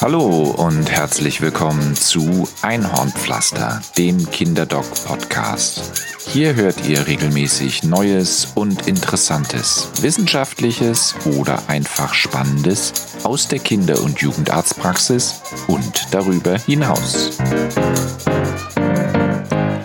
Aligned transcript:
Hallo 0.00 0.54
und 0.56 0.90
herzlich 0.90 1.40
willkommen 1.40 1.94
zu 1.94 2.48
Einhornpflaster, 2.62 3.80
dem 3.96 4.30
Kinderdoc-Podcast. 4.30 6.04
Hier 6.26 6.54
hört 6.54 6.86
ihr 6.86 7.06
regelmäßig 7.06 7.84
Neues 7.84 8.52
und 8.54 8.86
Interessantes, 8.86 9.90
Wissenschaftliches 10.00 11.14
oder 11.24 11.68
einfach 11.68 12.14
Spannendes 12.14 13.18
aus 13.24 13.48
der 13.48 13.58
Kinder- 13.58 14.02
und 14.02 14.20
Jugendarztpraxis 14.20 15.42
und 15.66 16.08
darüber 16.12 16.58
hinaus. 16.58 17.38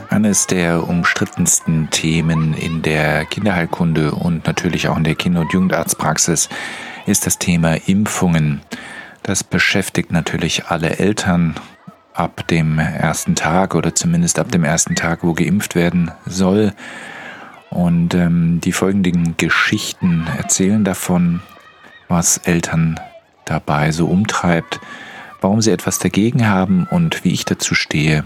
Eines 0.09 0.47
der 0.47 0.87
umstrittensten 0.87 1.89
Themen 1.89 2.53
in 2.53 2.81
der 2.81 3.25
Kinderheilkunde 3.25 4.13
und 4.13 4.45
natürlich 4.45 4.87
auch 4.87 4.97
in 4.97 5.03
der 5.03 5.15
Kinder- 5.15 5.41
und 5.41 5.53
Jugendarztpraxis 5.53 6.49
ist 7.05 7.25
das 7.25 7.37
Thema 7.37 7.75
Impfungen. 7.87 8.61
Das 9.23 9.43
beschäftigt 9.43 10.11
natürlich 10.11 10.65
alle 10.67 10.99
Eltern 10.99 11.55
ab 12.13 12.47
dem 12.47 12.77
ersten 12.77 13.35
Tag 13.35 13.73
oder 13.73 13.95
zumindest 13.95 14.37
ab 14.37 14.51
dem 14.51 14.63
ersten 14.63 14.95
Tag, 14.95 15.23
wo 15.23 15.33
geimpft 15.33 15.75
werden 15.75 16.11
soll. 16.25 16.73
Und 17.69 18.13
ähm, 18.13 18.59
die 18.61 18.71
folgenden 18.71 19.35
Geschichten 19.37 20.27
erzählen 20.37 20.83
davon, 20.83 21.41
was 22.07 22.37
Eltern 22.37 22.99
dabei 23.45 23.91
so 23.91 24.07
umtreibt, 24.07 24.79
warum 25.41 25.61
sie 25.61 25.71
etwas 25.71 25.99
dagegen 25.99 26.47
haben 26.47 26.85
und 26.89 27.23
wie 27.23 27.31
ich 27.31 27.45
dazu 27.45 27.73
stehe. 27.73 28.25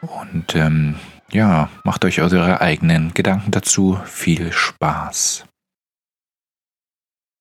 Und 0.00 0.54
ähm, 0.54 0.96
ja, 1.32 1.68
macht 1.82 2.04
euch 2.04 2.20
eure 2.20 2.60
eigenen 2.60 3.12
Gedanken 3.14 3.50
dazu. 3.50 3.98
Viel 4.04 4.52
Spaß. 4.52 5.44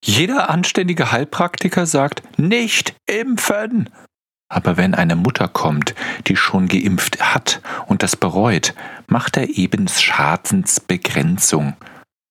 Jeder 0.07 0.51
anständige 0.51 1.11
Heilpraktiker 1.11 1.87
sagt, 1.87 2.21
nicht 2.37 2.95
impfen. 3.07 3.89
Aber 4.47 4.77
wenn 4.77 4.93
eine 4.93 5.15
Mutter 5.15 5.47
kommt, 5.47 5.95
die 6.27 6.35
schon 6.35 6.67
geimpft 6.67 7.19
hat 7.19 7.59
und 7.87 8.03
das 8.03 8.15
bereut, 8.15 8.75
macht 9.07 9.35
er 9.35 9.49
eben 9.49 9.87
Schadensbegrenzung. 9.87 11.75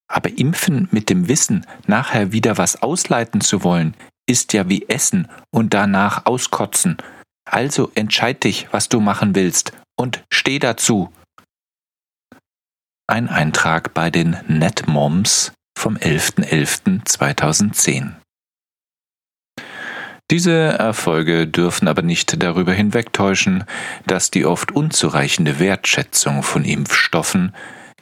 Aber 0.07 0.31
impfen 0.39 0.87
mit 0.93 1.11
dem 1.11 1.27
Wissen, 1.27 1.67
nachher 1.89 2.31
wieder 2.31 2.59
was 2.59 2.81
ausleiten 2.81 3.41
zu 3.41 3.65
wollen, 3.65 3.97
ist 4.29 4.53
ja 4.53 4.69
wie 4.69 4.89
Essen 4.89 5.27
und 5.51 5.75
danach 5.75 6.27
auskotzen. 6.27 6.99
Also 7.45 7.91
entscheid 7.97 8.45
dich, 8.45 8.69
was 8.71 8.89
du 8.89 9.01
machen 9.01 9.35
willst 9.35 9.73
und 9.97 10.23
steh 10.33 10.61
dazu. 10.61 11.13
Ein 13.09 13.29
Eintrag 13.29 13.95
bei 13.95 14.13
den 14.13 14.37
NetMoms 14.47 15.53
vom 15.77 15.97
11.11.2010. 15.97 18.13
Diese 20.31 20.53
Erfolge 20.53 21.47
dürfen 21.47 21.87
aber 21.87 22.03
nicht 22.03 22.43
darüber 22.43 22.73
hinwegtäuschen, 22.73 23.65
dass 24.07 24.31
die 24.31 24.47
oft 24.47 24.73
unzureichende 24.73 25.59
Wertschätzung 25.59 26.43
von 26.43 26.65
Impfstoffen, 26.65 27.55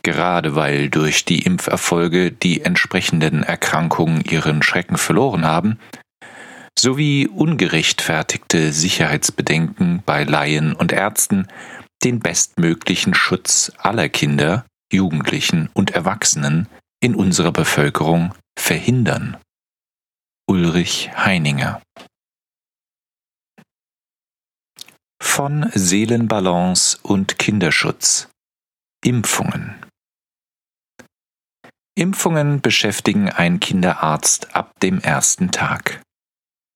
gerade 0.02 0.54
weil 0.54 0.88
durch 0.88 1.24
die 1.24 1.40
Impferfolge 1.40 2.30
die 2.30 2.62
entsprechenden 2.62 3.42
Erkrankungen 3.42 4.22
ihren 4.22 4.62
Schrecken 4.62 4.98
verloren 4.98 5.44
haben, 5.44 5.78
sowie 6.78 7.26
ungerechtfertigte 7.26 8.72
Sicherheitsbedenken 8.72 10.02
bei 10.06 10.24
Laien 10.24 10.74
und 10.74 10.92
Ärzten 10.92 11.48
den 12.04 12.20
bestmöglichen 12.20 13.14
Schutz 13.14 13.72
aller 13.78 14.08
Kinder, 14.08 14.64
Jugendlichen 14.92 15.70
und 15.74 15.90
Erwachsenen 15.90 16.68
in 17.03 17.17
unserer 17.17 17.53
Bevölkerung 17.53 18.33
verhindern. 18.56 19.36
Ulrich 20.48 21.11
Heininger 21.17 21.83
Von 25.20 25.68
Seelenbalance 25.74 26.98
und 27.02 27.39
Kinderschutz 27.39 28.29
Impfungen 29.05 29.85
Impfungen 31.95 32.61
beschäftigen 32.61 33.29
ein 33.30 33.58
Kinderarzt 33.58 34.55
ab 34.55 34.79
dem 34.80 35.01
ersten 35.01 35.51
Tag. 35.51 36.02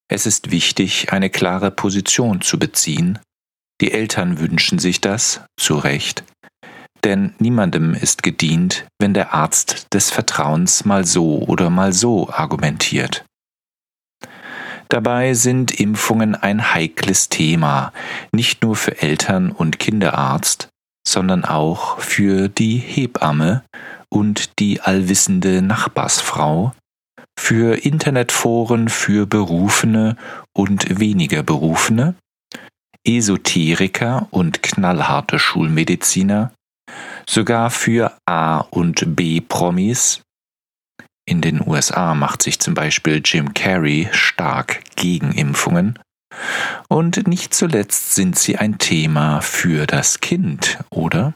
Es 0.09 0.25
ist 0.25 0.51
wichtig, 0.51 1.11
eine 1.11 1.29
klare 1.29 1.71
Position 1.71 2.41
zu 2.41 2.59
beziehen. 2.59 3.19
Die 3.81 3.91
Eltern 3.91 4.39
wünschen 4.39 4.77
sich 4.77 5.01
das, 5.01 5.41
zu 5.57 5.77
Recht, 5.77 6.23
denn 7.03 7.33
niemandem 7.39 7.93
ist 7.93 8.23
gedient, 8.23 8.85
wenn 8.99 9.13
der 9.13 9.33
Arzt 9.33 9.93
des 9.93 10.09
Vertrauens 10.09 10.85
mal 10.85 11.05
so 11.05 11.39
oder 11.39 11.69
mal 11.69 11.93
so 11.93 12.29
argumentiert. 12.29 13.25
Dabei 14.89 15.33
sind 15.33 15.79
Impfungen 15.79 16.35
ein 16.35 16.73
heikles 16.73 17.29
Thema, 17.29 17.91
nicht 18.31 18.63
nur 18.63 18.75
für 18.75 19.01
Eltern 19.01 19.51
und 19.51 19.79
Kinderarzt, 19.79 20.69
sondern 21.05 21.43
auch 21.43 21.99
für 21.99 22.47
die 22.47 22.77
Hebamme 22.77 23.63
und 24.09 24.59
die 24.59 24.79
allwissende 24.81 25.61
Nachbarsfrau, 25.61 26.73
für 27.37 27.85
Internetforen 27.85 28.89
für 28.89 29.25
Berufene 29.27 30.15
und 30.53 30.99
weniger 30.99 31.43
Berufene, 31.43 32.15
Esoteriker 33.05 34.27
und 34.31 34.63
knallharte 34.63 35.39
Schulmediziner, 35.39 36.51
sogar 37.29 37.69
für 37.69 38.17
A- 38.25 38.59
und 38.59 39.15
B-Promis. 39.15 40.21
In 41.25 41.41
den 41.41 41.65
USA 41.67 42.15
macht 42.15 42.41
sich 42.41 42.59
zum 42.59 42.73
Beispiel 42.73 43.21
Jim 43.23 43.53
Carrey 43.53 44.07
stark 44.11 44.83
gegen 44.95 45.33
Impfungen. 45.33 45.99
Und 46.87 47.27
nicht 47.27 47.53
zuletzt 47.53 48.15
sind 48.15 48.37
sie 48.37 48.57
ein 48.57 48.77
Thema 48.77 49.41
für 49.41 49.85
das 49.87 50.19
Kind, 50.19 50.79
oder? 50.89 51.33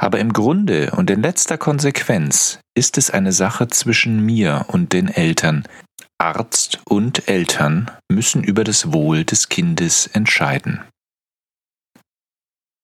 Aber 0.00 0.18
im 0.18 0.32
Grunde 0.32 0.92
und 0.92 1.10
in 1.10 1.22
letzter 1.22 1.58
Konsequenz 1.58 2.58
ist 2.74 2.96
es 2.96 3.10
eine 3.10 3.32
Sache 3.32 3.68
zwischen 3.68 4.24
mir 4.24 4.64
und 4.68 4.92
den 4.94 5.08
Eltern. 5.08 5.64
Arzt 6.18 6.80
und 6.86 7.28
Eltern 7.28 7.90
müssen 8.10 8.42
über 8.42 8.64
das 8.64 8.92
Wohl 8.92 9.24
des 9.24 9.48
Kindes 9.48 10.06
entscheiden. 10.06 10.82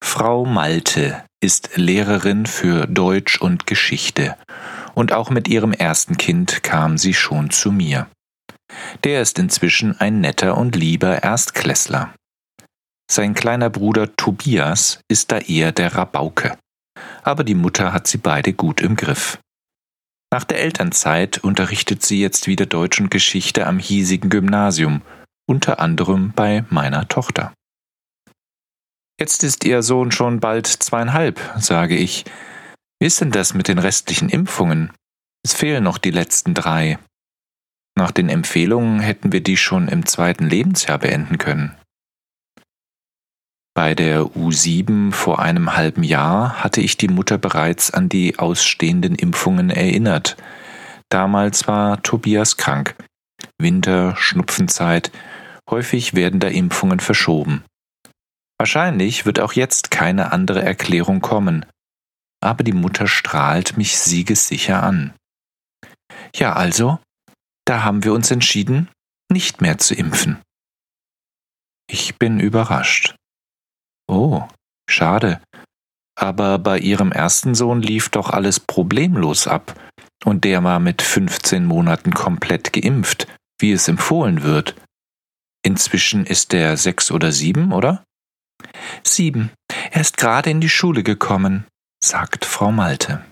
Frau 0.03 0.45
Malte 0.45 1.26
ist 1.41 1.77
Lehrerin 1.77 2.47
für 2.47 2.87
Deutsch 2.87 3.41
und 3.41 3.67
Geschichte, 3.67 4.37
und 4.95 5.13
auch 5.13 5.31
mit 5.31 5.49
ihrem 5.49 5.73
ersten 5.73 6.17
Kind 6.17 6.63
kam 6.63 6.99
sie 6.99 7.15
schon 7.15 7.51
zu 7.51 7.71
mir. 7.71 8.09
Der 9.05 9.23
ist 9.23 9.39
inzwischen 9.39 10.01
ein 10.01 10.21
netter 10.21 10.57
und 10.57 10.75
lieber 10.75 11.23
Erstklässler. 11.23 12.15
Sein 13.11 13.35
kleiner 13.35 13.71
Bruder 13.71 14.17
Tobias 14.17 15.01
ist 15.09 15.31
da 15.31 15.39
eher 15.39 15.73
der 15.73 15.95
Rabauke, 15.95 16.59
aber 17.23 17.45
die 17.45 17.55
Mutter 17.55 17.93
hat 17.93 18.07
sie 18.07 18.19
beide 18.19 18.53
gut 18.53 18.81
im 18.81 18.97
Griff. 18.97 19.39
Nach 20.33 20.45
der 20.45 20.61
Elternzeit 20.61 21.39
unterrichtet 21.39 22.05
sie 22.05 22.21
jetzt 22.21 22.49
wieder 22.49 22.67
Deutsch 22.67 23.01
und 23.01 23.11
Geschichte 23.11 23.67
am 23.67 23.79
hiesigen 23.79 24.29
Gymnasium, 24.29 25.03
unter 25.49 25.79
anderem 25.79 26.33
bei 26.35 26.65
meiner 26.69 27.07
Tochter. 27.07 27.53
Jetzt 29.19 29.43
ist 29.45 29.65
Ihr 29.65 29.83
Sohn 29.83 30.13
schon 30.13 30.41
bald 30.41 30.67
zweieinhalb, 30.67 31.41
sage 31.59 31.97
ich. 31.97 32.27
Wie 33.01 33.07
ist 33.07 33.21
denn 33.21 33.31
das 33.31 33.55
mit 33.55 33.69
den 33.69 33.79
restlichen 33.79 34.29
Impfungen? 34.29 34.93
Es 35.43 35.55
fehlen 35.55 35.85
noch 35.85 35.97
die 35.97 36.11
letzten 36.11 36.53
drei. 36.53 36.99
Nach 37.97 38.11
den 38.11 38.29
Empfehlungen 38.29 39.01
hätten 39.01 39.33
wir 39.33 39.43
die 39.43 39.57
schon 39.57 39.89
im 39.89 40.05
zweiten 40.05 40.49
Lebensjahr 40.49 40.99
beenden 40.99 41.39
können. 41.39 41.75
Bei 43.75 43.95
der 43.95 44.23
U7 44.23 45.13
vor 45.13 45.39
einem 45.39 45.77
halben 45.77 46.03
Jahr 46.03 46.63
hatte 46.63 46.81
ich 46.83 46.97
die 46.97 47.09
Mutter 47.09 47.39
bereits 47.39 47.91
an 47.91 48.09
die 48.09 48.39
ausstehenden 48.39 49.15
Impfungen 49.15 49.71
erinnert. 49.71 50.37
Damals 51.11 51.69
war 51.69 52.03
Tobias 52.03 52.57
krank. 52.57 52.97
Winter, 53.59 54.15
Schnupfenzeit, 54.17 55.11
häufig 55.71 56.15
werden 56.15 56.41
da 56.41 56.49
Impfungen 56.49 57.01
verschoben. 57.01 57.65
Wahrscheinlich 58.59 59.27
wird 59.27 59.41
auch 59.41 59.53
jetzt 59.53 59.91
keine 59.91 60.33
andere 60.33 60.63
Erklärung 60.63 61.21
kommen, 61.21 61.67
aber 62.43 62.65
die 62.65 62.73
Mutter 62.73 63.07
strahlt 63.07 63.77
mich 63.77 63.99
siegessicher 63.99 64.83
an. 64.83 65.15
Ja, 66.35 66.55
also, 66.55 66.99
da 67.67 67.83
haben 67.83 68.05
wir 68.05 68.13
uns 68.13 68.31
entschieden, 68.31 68.89
nicht 69.31 69.61
mehr 69.61 69.79
zu 69.79 69.95
impfen. 69.95 70.41
Ich 71.89 72.17
bin 72.17 72.41
überrascht. 72.41 73.15
Oh, 74.09 74.45
schade. 74.89 75.41
Aber 76.19 76.59
bei 76.59 76.79
ihrem 76.79 77.13
ersten 77.13 77.55
Sohn 77.55 77.83
lief 77.83 78.09
doch 78.09 78.31
alles 78.31 78.61
problemlos 78.61 79.47
ab, 79.47 79.79
und 80.25 80.45
der 80.45 80.65
war 80.65 80.81
mit 80.81 81.03
15 81.03 81.65
Monaten 81.65 82.13
komplett 82.13 82.73
geimpft, 82.73 83.29
wie 83.61 83.73
es 83.73 83.87
empfohlen 83.87 84.43
wird. 84.43 84.75
Inzwischen 85.63 86.25
ist 86.25 86.55
er 86.55 86.77
sechs 86.77 87.11
oder 87.11 87.33
sieben, 87.33 87.73
oder? 87.73 88.05
Sieben. 89.03 89.51
Er 89.91 90.01
ist 90.01 90.17
gerade 90.17 90.51
in 90.51 90.61
die 90.61 90.69
Schule 90.69 91.03
gekommen, 91.03 91.67
sagt 92.03 92.45
Frau 92.45 92.73
Malte. 92.73 93.25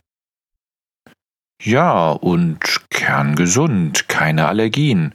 Ja, 1.63 2.11
und 2.11 2.61
kerngesund, 2.91 4.09
keine 4.09 4.49
Allergien. 4.49 5.15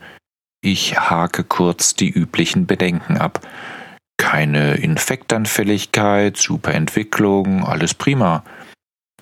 Ich 0.61 0.99
hake 0.99 1.43
kurz 1.43 1.93
die 1.93 2.09
üblichen 2.09 2.65
Bedenken 2.65 3.17
ab. 3.17 3.47
Keine 4.17 4.75
Infektanfälligkeit, 4.75 6.37
super 6.37 6.73
Entwicklung, 6.73 7.63
alles 7.63 7.93
prima. 7.93 8.43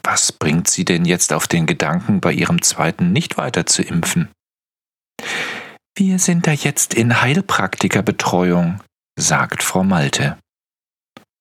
Was 0.04 0.32
bringt 0.32 0.70
Sie 0.70 0.86
denn 0.86 1.06
jetzt 1.06 1.34
auf 1.34 1.48
den 1.48 1.66
Gedanken, 1.66 2.22
bei 2.22 2.32
Ihrem 2.32 2.62
zweiten 2.62 3.12
nicht 3.12 3.38
weiter 3.38 3.66
zu 3.66 3.84
impfen? 3.84 4.30
Wir 5.96 6.20
sind 6.20 6.48
da 6.48 6.52
jetzt 6.52 6.94
in 6.94 7.22
Heilpraktikerbetreuung, 7.22 8.82
sagt 9.20 9.64
Frau 9.64 9.84
Malte. 9.84 10.38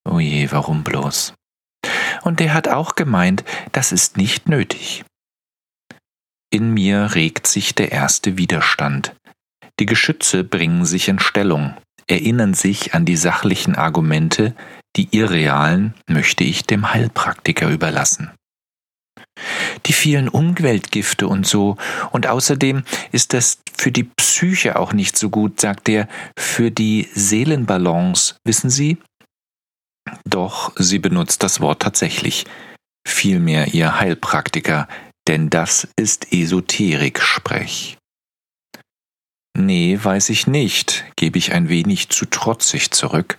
Oje, 0.07 0.51
warum 0.53 0.85
bloß? 0.85 1.35
Und 2.23 2.41
der 2.41 2.55
hat 2.55 2.69
auch 2.69 2.95
gemeint, 2.95 3.45
das 3.73 3.93
ist 3.93 4.17
nicht 4.17 4.49
nötig. 4.49 5.05
In 6.51 6.73
mir 6.73 7.15
regt 7.15 7.47
sich 7.47 7.75
der 7.75 7.93
erste 7.93 8.39
Widerstand. 8.39 9.15
Die 9.79 9.87
Geschütze 9.87 10.45
bringen 10.45 10.85
sich 10.85 11.09
in 11.09 11.19
Stellung, 11.19 11.77
erinnern 12.07 12.55
sich 12.55 12.95
an 12.95 13.05
die 13.05 13.17
sachlichen 13.17 13.75
Argumente, 13.75 14.55
die 14.97 15.09
irrealen 15.11 15.95
möchte 16.09 16.45
ich 16.45 16.63
dem 16.63 16.93
Heilpraktiker 16.95 17.69
überlassen. 17.69 18.31
Die 19.85 19.93
vielen 19.93 20.29
Umweltgifte 20.29 21.29
und 21.29 21.47
so, 21.47 21.77
und 22.11 22.27
außerdem 22.27 22.85
ist 23.13 23.35
das 23.35 23.61
für 23.77 23.93
die 23.93 24.05
Psyche 24.05 24.79
auch 24.79 24.95
nicht 24.95 25.19
so 25.19 25.29
gut, 25.29 25.61
sagt 25.61 25.89
er, 25.89 26.09
für 26.39 26.71
die 26.71 27.09
Seelenbalance, 27.13 28.37
wissen 28.45 28.71
Sie? 28.71 28.97
Doch 30.25 30.73
sie 30.77 30.99
benutzt 30.99 31.43
das 31.43 31.61
Wort 31.61 31.83
tatsächlich, 31.83 32.47
vielmehr 33.07 33.75
ihr 33.75 33.99
Heilpraktiker, 33.99 34.89
denn 35.29 35.51
das 35.51 35.89
ist 35.97 36.33
Esoterik-Sprech. 36.33 37.99
Nee, 39.59 39.99
weiß 40.03 40.29
ich 40.29 40.47
nicht, 40.47 41.05
gebe 41.17 41.39
ich 41.39 41.53
ein 41.53 41.69
wenig 41.69 42.11
zu 42.11 42.27
trotzig 42.27 42.91
zurück. 42.91 43.39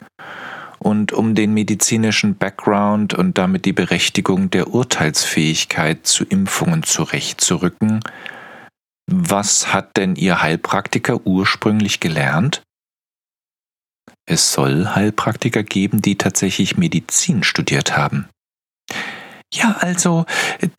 Und 0.79 1.11
um 1.13 1.35
den 1.35 1.53
medizinischen 1.53 2.37
Background 2.37 3.13
und 3.13 3.37
damit 3.37 3.65
die 3.65 3.73
Berechtigung 3.73 4.49
der 4.49 4.73
Urteilsfähigkeit 4.73 6.05
zu 6.07 6.23
Impfungen 6.23 6.83
zurechtzurücken, 6.83 7.99
was 9.09 9.73
hat 9.73 9.95
denn 9.95 10.15
Ihr 10.15 10.41
Heilpraktiker 10.41 11.25
ursprünglich 11.25 11.99
gelernt? 11.99 12.61
Es 14.25 14.51
soll 14.51 14.95
Heilpraktiker 14.95 15.63
geben, 15.63 16.01
die 16.01 16.17
tatsächlich 16.17 16.77
Medizin 16.77 17.43
studiert 17.43 17.95
haben. 17.95 18.27
Ja, 19.53 19.77
also, 19.79 20.25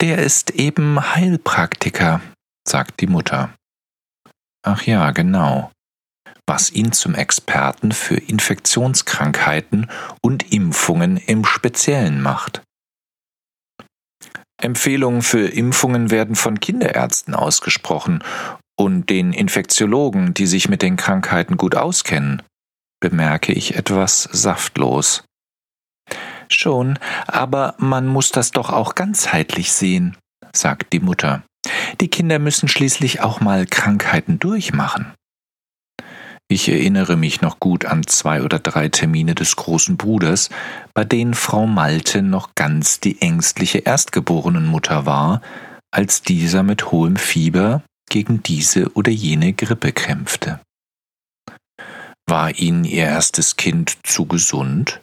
der 0.01 0.19
ist 0.19 0.51
eben 0.51 1.15
Heilpraktiker, 1.15 2.21
sagt 2.67 3.01
die 3.01 3.07
Mutter. 3.07 3.53
Ach 4.63 4.83
ja, 4.83 5.11
genau. 5.11 5.71
Was 6.47 6.71
ihn 6.71 6.91
zum 6.91 7.15
Experten 7.15 7.91
für 7.91 8.17
Infektionskrankheiten 8.17 9.89
und 10.21 10.51
Impfungen 10.51 11.17
im 11.17 11.45
Speziellen 11.45 12.21
macht. 12.21 12.61
Empfehlungen 14.61 15.21
für 15.21 15.47
Impfungen 15.47 16.11
werden 16.11 16.35
von 16.35 16.59
Kinderärzten 16.59 17.33
ausgesprochen 17.33 18.23
und 18.77 19.09
den 19.09 19.33
Infektiologen, 19.33 20.33
die 20.33 20.47
sich 20.47 20.69
mit 20.69 20.81
den 20.81 20.97
Krankheiten 20.97 21.57
gut 21.57 21.75
auskennen, 21.75 22.41
bemerke 22.99 23.53
ich 23.53 23.75
etwas 23.75 24.23
saftlos. 24.31 25.23
Schon, 26.49 26.97
aber 27.27 27.75
man 27.77 28.07
muss 28.07 28.31
das 28.31 28.51
doch 28.51 28.71
auch 28.71 28.95
ganzheitlich 28.95 29.71
sehen, 29.71 30.17
sagt 30.53 30.93
die 30.93 30.99
Mutter. 30.99 31.43
Die 32.01 32.07
Kinder 32.07 32.39
müssen 32.39 32.67
schließlich 32.67 33.21
auch 33.21 33.41
mal 33.41 33.65
Krankheiten 33.65 34.39
durchmachen. 34.39 35.13
Ich 36.51 36.67
erinnere 36.67 37.15
mich 37.15 37.41
noch 37.41 37.59
gut 37.59 37.85
an 37.85 38.07
zwei 38.07 38.41
oder 38.41 38.57
drei 38.57 38.89
Termine 38.89 39.35
des 39.35 39.55
großen 39.55 39.97
Bruders, 39.97 40.49
bei 40.95 41.03
denen 41.03 41.35
Frau 41.35 41.67
Malte 41.67 42.23
noch 42.23 42.55
ganz 42.55 42.99
die 42.99 43.21
ängstliche 43.21 43.79
Erstgeborenenmutter 43.79 45.05
war, 45.05 45.41
als 45.91 46.23
dieser 46.23 46.63
mit 46.63 46.91
hohem 46.91 47.17
Fieber 47.17 47.83
gegen 48.09 48.41
diese 48.41 48.91
oder 48.93 49.11
jene 49.11 49.53
Grippe 49.53 49.91
kämpfte. 49.91 50.59
War 52.29 52.55
Ihnen 52.59 52.83
Ihr 52.83 53.05
erstes 53.05 53.55
Kind 53.55 53.97
zu 54.05 54.27
gesund? 54.27 55.01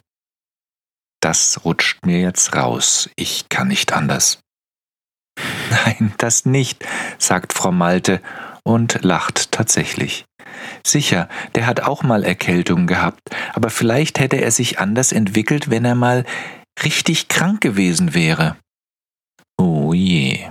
Das 1.19 1.65
rutscht 1.65 2.05
mir 2.05 2.21
jetzt 2.21 2.55
raus, 2.55 3.09
ich 3.17 3.49
kann 3.49 3.67
nicht 3.67 3.91
anders. 3.91 4.39
Nein, 5.69 6.13
das 6.19 6.45
nicht, 6.45 6.85
sagt 7.17 7.51
Frau 7.51 7.73
Malte 7.73 8.21
und 8.63 9.03
lacht 9.03 9.51
tatsächlich. 9.51 10.23
Sicher, 10.85 11.27
der 11.53 11.67
hat 11.67 11.81
auch 11.81 12.01
mal 12.01 12.23
Erkältung 12.23 12.87
gehabt, 12.87 13.19
aber 13.53 13.71
vielleicht 13.71 14.19
hätte 14.19 14.37
er 14.37 14.51
sich 14.51 14.79
anders 14.79 15.11
entwickelt, 15.11 15.69
wenn 15.69 15.83
er 15.83 15.95
mal 15.95 16.23
richtig 16.81 17.27
krank 17.27 17.59
gewesen 17.59 18.13
wäre. 18.13 18.55
Oh 19.57 19.93
je. 19.93 20.49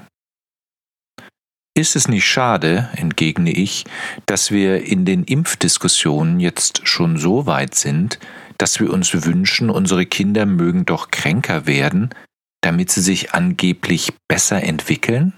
Ist 1.76 1.94
es 1.94 2.08
nicht 2.08 2.26
schade, 2.26 2.88
entgegne 2.94 3.50
ich, 3.50 3.84
dass 4.25 4.50
wir 4.50 4.87
in 4.87 5.05
den 5.05 5.25
Impfdiskussionen 5.25 6.40
jetzt 6.40 6.88
schon 6.88 7.19
so 7.19 7.44
weit 7.44 7.75
sind, 7.75 8.19
dass 8.56 8.81
wir 8.81 8.90
uns 8.90 9.26
wünschen, 9.26 9.69
unsere 9.69 10.06
Kinder 10.06 10.46
mögen 10.46 10.87
doch 10.87 11.11
kränker 11.11 11.67
werden, 11.67 12.14
damit 12.62 12.90
sie 12.90 13.02
sich 13.02 13.34
angeblich 13.34 14.14
besser 14.26 14.62
entwickeln? 14.62 15.34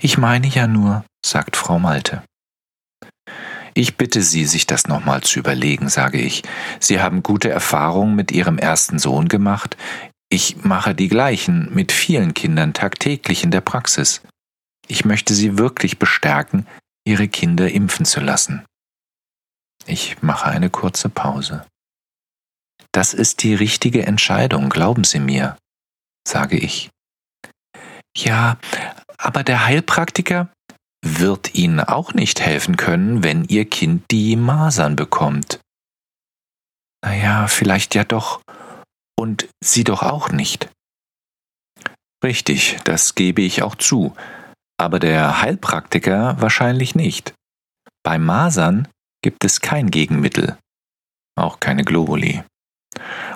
Ich 0.00 0.18
meine 0.18 0.46
ja 0.46 0.68
nur, 0.68 1.04
sagt 1.26 1.56
Frau 1.56 1.80
Malte. 1.80 2.22
Ich 3.74 3.96
bitte 3.96 4.22
Sie, 4.22 4.44
sich 4.44 4.68
das 4.68 4.86
nochmal 4.86 5.22
zu 5.22 5.40
überlegen, 5.40 5.88
sage 5.88 6.20
ich. 6.20 6.42
Sie 6.78 7.00
haben 7.00 7.24
gute 7.24 7.50
Erfahrungen 7.50 8.14
mit 8.14 8.30
Ihrem 8.30 8.56
ersten 8.56 9.00
Sohn 9.00 9.26
gemacht. 9.26 9.76
Ich 10.28 10.62
mache 10.62 10.94
die 10.94 11.08
gleichen 11.08 11.74
mit 11.74 11.90
vielen 11.90 12.34
Kindern 12.34 12.72
tagtäglich 12.72 13.42
in 13.42 13.50
der 13.50 13.62
Praxis. 13.62 14.22
Ich 14.88 15.04
möchte 15.04 15.34
Sie 15.34 15.58
wirklich 15.58 15.98
bestärken, 15.98 16.66
Ihre 17.04 17.28
Kinder 17.28 17.70
impfen 17.70 18.04
zu 18.04 18.20
lassen. 18.20 18.64
Ich 19.86 20.22
mache 20.22 20.46
eine 20.46 20.70
kurze 20.70 21.08
Pause. 21.08 21.66
Das 22.92 23.14
ist 23.14 23.42
die 23.42 23.54
richtige 23.54 24.06
Entscheidung, 24.06 24.68
glauben 24.68 25.04
Sie 25.04 25.18
mir, 25.18 25.56
sage 26.28 26.58
ich. 26.58 26.90
Ja, 28.16 28.58
aber 29.16 29.42
der 29.42 29.64
Heilpraktiker 29.66 30.52
wird 31.04 31.54
Ihnen 31.54 31.80
auch 31.80 32.14
nicht 32.14 32.40
helfen 32.40 32.76
können, 32.76 33.24
wenn 33.24 33.44
Ihr 33.44 33.68
Kind 33.68 34.04
die 34.10 34.36
Masern 34.36 34.94
bekommt. 34.94 35.60
Naja, 37.04 37.48
vielleicht 37.48 37.94
ja 37.94 38.04
doch. 38.04 38.42
Und 39.18 39.48
Sie 39.62 39.84
doch 39.84 40.02
auch 40.02 40.30
nicht. 40.30 40.68
Richtig, 42.22 42.76
das 42.84 43.14
gebe 43.14 43.42
ich 43.42 43.62
auch 43.62 43.74
zu 43.74 44.14
aber 44.82 44.98
der 44.98 45.40
Heilpraktiker 45.40 46.40
wahrscheinlich 46.40 46.94
nicht. 46.94 47.34
Bei 48.02 48.18
Masern 48.18 48.88
gibt 49.22 49.44
es 49.44 49.60
kein 49.60 49.90
Gegenmittel, 49.90 50.58
auch 51.36 51.60
keine 51.60 51.84
Globuli. 51.84 52.42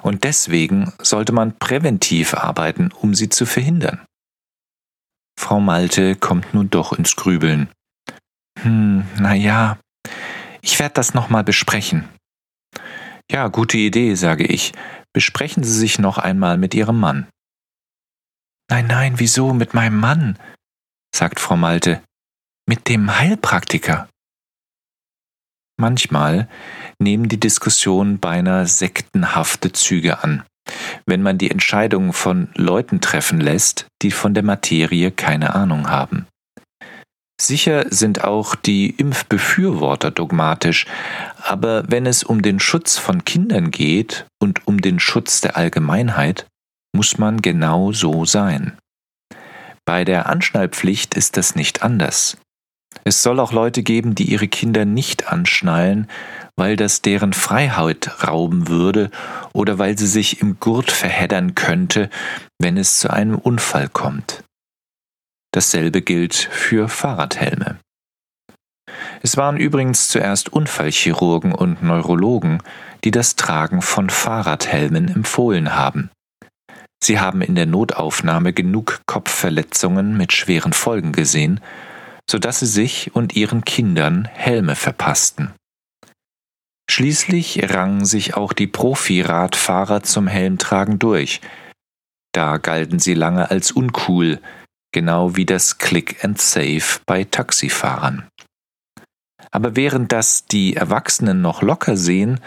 Und 0.03 0.25
deswegen 0.25 0.93
sollte 1.01 1.33
man 1.33 1.57
präventiv 1.57 2.35
arbeiten, 2.35 2.93
um 2.93 3.15
sie 3.15 3.29
zu 3.29 3.47
verhindern. 3.47 4.05
Frau 5.39 5.61
Malte 5.61 6.17
kommt 6.17 6.53
nun 6.53 6.69
doch 6.69 6.93
ins 6.93 7.15
Grübeln. 7.15 7.69
Hm, 8.61 9.07
na 9.19 9.35
ja, 9.35 9.79
ich 10.63 10.79
werde 10.79 10.95
das 10.95 11.15
nochmal 11.15 11.45
besprechen. 11.45 12.09
Ja, 13.31 13.49
gute 13.49 13.79
Idee, 13.79 14.15
sage 14.15 14.45
ich. 14.45 14.73
Besprechen 15.13 15.63
Sie 15.63 15.73
sich 15.73 15.99
noch 15.99 16.19
einmal 16.19 16.59
mit 16.59 16.75
Ihrem 16.75 16.99
Mann. 16.99 17.29
Nein, 18.69 18.87
nein, 18.89 19.15
wieso 19.19 19.53
mit 19.53 19.75
meinem 19.75 19.99
Mann? 19.99 20.39
Sagt 21.17 21.41
Frau 21.41 21.57
Malte, 21.57 22.03
mit 22.69 22.89
dem 22.89 23.19
Heilpraktiker. 23.19 24.09
Manchmal 25.79 26.49
nehmen 26.99 27.29
die 27.29 27.41
Diskussionen 27.41 28.19
beinahe 28.19 28.67
sektenhafte 28.67 29.73
Züge 29.73 30.23
an, 30.23 30.43
wenn 31.07 31.23
man 31.23 31.39
die 31.39 31.51
Entscheidungen 31.51 32.13
von 32.13 32.49
Leuten 32.55 33.01
treffen 33.01 33.41
lässt, 33.41 33.87
die 34.03 34.11
von 34.11 34.35
der 34.35 34.43
Materie 34.43 35.11
keine 35.11 35.55
Ahnung 35.55 35.89
haben. 35.89 36.27
Sicher 37.41 37.87
sind 37.91 38.25
auch 38.25 38.55
die 38.55 38.91
Impfbefürworter 38.91 40.11
dogmatisch, 40.11 40.87
aber 41.43 41.85
wenn 41.91 42.07
es 42.07 42.25
um 42.25 42.41
den 42.41 42.61
Schutz 42.61 42.97
von 42.99 43.25
Kindern 43.25 43.71
geht 43.71 44.27
und 44.39 44.67
um 44.67 44.81
den 44.81 44.99
Schutz 44.99 45.43
der 45.43 45.57
Allgemeinheit, 45.57 46.47
muss 46.95 47.19
man 47.19 47.43
genau 47.43 47.93
so 47.93 48.25
sein. 48.25 48.79
Bei 49.87 50.05
der 50.05 50.29
Anschnallpflicht 50.29 51.15
ist 51.15 51.37
das 51.37 51.55
nicht 51.55 51.83
anders. 51.83 52.37
Es 53.05 53.23
soll 53.23 53.39
auch 53.41 53.53
Leute 53.53 53.83
geben, 53.83 54.15
die 54.15 54.25
ihre 54.25 54.49
Kinder 54.49 54.85
nicht 54.85 55.29
anschnallen, 55.29 56.09
weil 56.57 56.77
das 56.77 57.03
deren 57.03 57.33
Freiheit 57.33 58.27
rauben 58.27 58.69
würde 58.69 59.11
oder 59.53 59.79
weil 59.79 59.97
sie 59.97 60.07
sich 60.07 60.41
im 60.41 60.59
Gurt 60.59 60.91
verheddern 60.91 61.55
könnte, 61.55 62.11
wenn 62.59 62.77
es 62.77 62.99
zu 62.99 63.11
einem 63.11 63.37
Unfall 63.37 63.89
kommt. 63.89 64.43
Dasselbe 65.53 66.03
gilt 66.03 66.35
für 66.35 66.89
Fahrradhelme. 66.89 67.79
Es 69.23 69.37
waren 69.37 69.57
übrigens 69.57 70.09
zuerst 70.09 70.53
Unfallchirurgen 70.53 71.53
und 71.53 71.83
Neurologen, 71.83 72.63
die 73.05 73.11
das 73.11 73.37
Tragen 73.37 73.83
von 73.83 74.11
Fahrradhelmen 74.11 75.09
empfohlen 75.09 75.75
haben. 75.75 76.11
Sie 77.07 77.21
haben 77.21 77.41
in 77.41 77.55
der 77.55 77.67
Notaufnahme 77.67 78.53
genug 78.53 79.01
Kopfverletzungen 79.07 80.17
mit 80.17 80.33
schweren 80.33 80.73
Folgen 80.73 81.13
gesehen, 81.13 81.61
so 82.29 82.41
dass 82.41 82.59
sie 82.59 82.67
sich 82.67 83.15
und 83.15 83.37
ihren 83.37 83.65
Kindern 83.65 84.25
Helme 84.25 84.75
verpassten. 84.75 85.53
Schließlich 86.91 87.73
rangen 87.73 88.05
sich 88.05 88.35
auch 88.35 88.53
die 88.53 88.67
Profiradfahrer 88.67 90.03
zum 90.03 90.27
Helmtragen 90.27 90.99
durch. 90.99 91.41
Da 92.33 92.57
galten 92.57 92.99
sie 92.99 93.15
lange 93.15 93.53
als 93.53 93.71
uncool, 93.71 94.41
genau 94.91 95.37
wie 95.37 95.47
das 95.47 95.79
Click 95.79 96.25
and 96.25 96.41
Save 96.41 97.03
bei 97.07 97.23
Taxifahrern. 97.23 98.27
Aber 99.53 99.77
während 99.77 100.11
das 100.11 100.47
die 100.47 100.75
Erwachsenen 100.75 101.41
noch 101.41 101.63
locker 101.63 101.97
sehen, 101.97 102.41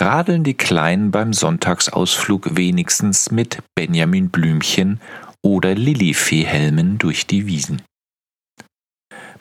radeln 0.00 0.44
die 0.44 0.54
Kleinen 0.54 1.10
beim 1.10 1.32
Sonntagsausflug 1.32 2.56
wenigstens 2.56 3.30
mit 3.30 3.58
Benjamin 3.74 4.30
Blümchen 4.30 5.00
oder 5.42 5.74
Lilifee-Helmen 5.74 6.98
durch 6.98 7.26
die 7.26 7.46
Wiesen. 7.46 7.82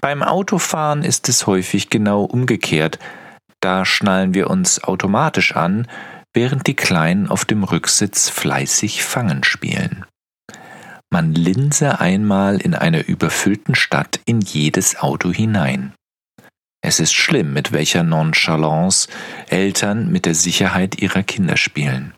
Beim 0.02 0.22
Autofahren 0.24 1.04
ist 1.04 1.28
es 1.30 1.48
häufig 1.48 1.90
genau 1.90 2.24
umgekehrt. 2.24 3.00
Da 3.62 3.86
schnallen 3.86 4.34
wir 4.34 4.50
uns 4.50 4.84
automatisch 4.84 5.56
an, 5.56 5.88
während 6.34 6.68
die 6.68 6.76
Kleinen 6.76 7.30
auf 7.30 7.46
dem 7.46 7.64
Rücksitz 7.64 8.30
fleißig 8.30 9.04
Fangen 9.04 9.44
spielen. 9.44 10.06
Man 11.10 11.34
linse 11.34 12.00
einmal 12.00 12.62
in 12.62 12.76
einer 12.76 13.08
überfüllten 13.08 13.76
Stadt 13.76 14.20
in 14.26 14.42
jedes 14.42 15.00
Auto 15.00 15.32
hinein. 15.32 15.94
Es 16.88 17.02
ist 17.02 17.14
schlimm, 17.14 17.52
mit 17.52 17.74
welcher 17.74 18.04
Nonchalance 18.04 19.10
Eltern 19.50 20.10
mit 20.10 20.26
der 20.26 20.36
Sicherheit 20.36 21.02
ihrer 21.02 21.22
Kinder 21.22 21.58
spielen. 21.58 22.14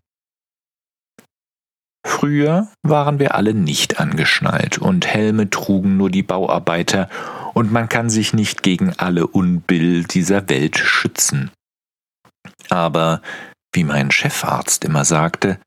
Früher 2.05 2.67
waren 2.83 3.17
wir 3.17 3.33
alle 3.33 3.55
nicht 3.55 3.99
angeschnallt 3.99 4.77
und 4.77 5.07
Helme 5.07 5.49
trugen 5.49 5.97
nur 5.97 6.11
die 6.11 6.21
Bauarbeiter 6.21 7.09
und 7.55 7.71
man 7.71 7.89
kann 7.89 8.11
sich 8.11 8.31
nicht 8.33 8.61
gegen 8.61 8.93
alle 8.97 9.25
Unbill 9.25 10.03
dieser 10.03 10.49
Welt 10.49 10.77
schützen. 10.77 11.49
Aber, 12.69 13.23
wie 13.73 13.83
mein 13.83 14.11
Chefarzt 14.11 14.85
immer 14.85 15.03
sagte, 15.03 15.59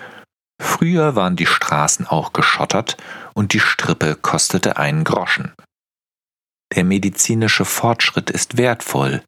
früher 0.62 1.16
waren 1.16 1.34
die 1.34 1.46
Straßen 1.46 2.06
auch 2.06 2.32
geschottert 2.32 2.96
und 3.34 3.52
die 3.52 3.58
Strippe 3.58 4.14
kostete 4.14 4.76
einen 4.76 5.02
Groschen. 5.02 5.50
Der 6.74 6.84
medizinische 6.84 7.66
Fortschritt 7.66 8.30
ist 8.30 8.56
wertvoll. 8.56 9.22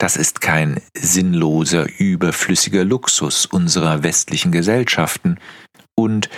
Das 0.00 0.16
ist 0.16 0.40
kein 0.40 0.80
sinnloser, 0.94 1.86
überflüssiger 1.98 2.84
Luxus 2.84 3.46
unserer 3.46 4.02
westlichen 4.02 4.52
Gesellschaften, 4.52 5.38
und 5.96 6.28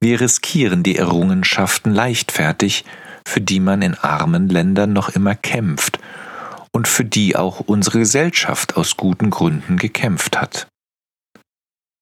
wir 0.00 0.20
riskieren 0.20 0.84
die 0.84 0.96
Errungenschaften 0.96 1.92
leichtfertig, 1.92 2.84
für 3.26 3.40
die 3.40 3.58
man 3.58 3.82
in 3.82 3.94
armen 3.94 4.48
Ländern 4.48 4.92
noch 4.92 5.08
immer 5.08 5.34
kämpft 5.34 5.98
und 6.72 6.86
für 6.86 7.04
die 7.04 7.34
auch 7.34 7.60
unsere 7.60 7.98
Gesellschaft 7.98 8.76
aus 8.76 8.96
guten 8.96 9.30
Gründen 9.30 9.76
gekämpft 9.76 10.40
hat. 10.40 10.68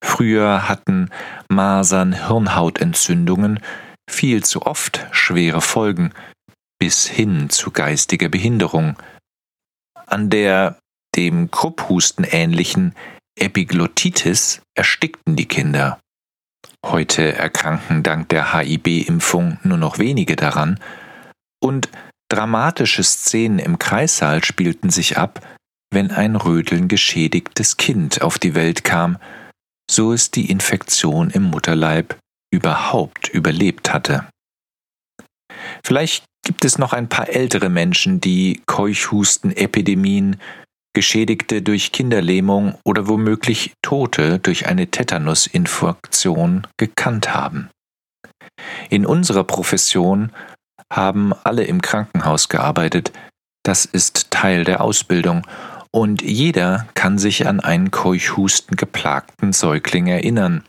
Früher 0.04 0.68
hatten 0.68 1.08
Masern 1.48 2.12
Hirnhautentzündungen 2.12 3.60
viel 4.08 4.44
zu 4.44 4.62
oft 4.62 5.06
schwere 5.10 5.62
Folgen, 5.62 6.12
bis 6.78 7.06
hin 7.06 7.50
zu 7.50 7.70
geistiger 7.70 8.28
Behinderung. 8.28 8.96
An 10.06 10.30
der 10.30 10.78
dem 11.14 11.50
Krupphusten 11.50 12.24
ähnlichen 12.24 12.94
Epiglottitis 13.38 14.62
erstickten 14.74 15.36
die 15.36 15.46
Kinder. 15.46 16.00
Heute 16.84 17.34
erkranken 17.34 18.02
dank 18.02 18.28
der 18.28 18.52
HIB-Impfung 18.52 19.58
nur 19.62 19.78
noch 19.78 19.98
wenige 19.98 20.36
daran, 20.36 20.78
und 21.62 21.88
dramatische 22.28 23.02
Szenen 23.02 23.58
im 23.58 23.78
Kreissaal 23.78 24.44
spielten 24.44 24.90
sich 24.90 25.18
ab, 25.18 25.40
wenn 25.90 26.10
ein 26.10 26.36
Rödeln 26.36 26.88
geschädigtes 26.88 27.76
Kind 27.76 28.22
auf 28.22 28.38
die 28.38 28.54
Welt 28.54 28.84
kam, 28.84 29.18
so 29.90 30.12
es 30.12 30.30
die 30.30 30.50
Infektion 30.50 31.30
im 31.30 31.44
Mutterleib 31.44 32.18
überhaupt 32.52 33.28
überlebt 33.28 33.92
hatte. 33.92 34.28
Vielleicht 35.84 36.24
gibt 36.46 36.64
es 36.64 36.78
noch 36.78 36.92
ein 36.92 37.08
paar 37.08 37.28
ältere 37.28 37.68
Menschen, 37.68 38.20
die 38.20 38.62
Keuchhustenepidemien, 38.66 40.36
Geschädigte 40.94 41.60
durch 41.60 41.90
Kinderlähmung 41.90 42.78
oder 42.84 43.08
womöglich 43.08 43.72
Tote 43.82 44.38
durch 44.38 44.66
eine 44.66 44.86
Tetanusinfektion 44.86 46.68
gekannt 46.76 47.34
haben. 47.34 47.68
In 48.90 49.04
unserer 49.04 49.42
Profession 49.42 50.30
haben 50.90 51.32
alle 51.42 51.64
im 51.64 51.82
Krankenhaus 51.82 52.48
gearbeitet, 52.48 53.12
das 53.64 53.84
ist 53.84 54.30
Teil 54.30 54.62
der 54.62 54.82
Ausbildung, 54.82 55.42
und 55.90 56.22
jeder 56.22 56.86
kann 56.94 57.18
sich 57.18 57.48
an 57.48 57.58
einen 57.58 57.90
Keuchhusten 57.90 58.76
geplagten 58.76 59.52
Säugling 59.52 60.06
erinnern, 60.06 60.62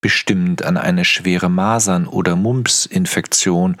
bestimmt 0.00 0.64
an 0.64 0.76
eine 0.76 1.04
schwere 1.04 1.48
Masern- 1.48 2.06
oder 2.06 2.36
Mumps-Infektion 2.36 3.76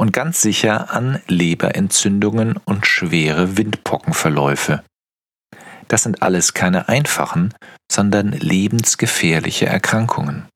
und 0.00 0.14
ganz 0.14 0.40
sicher 0.40 0.94
an 0.94 1.20
Leberentzündungen 1.28 2.56
und 2.56 2.86
schwere 2.86 3.58
Windpockenverläufe. 3.58 4.82
Das 5.88 6.04
sind 6.04 6.22
alles 6.22 6.54
keine 6.54 6.88
einfachen, 6.88 7.52
sondern 7.92 8.32
lebensgefährliche 8.32 9.66
Erkrankungen. 9.66 10.48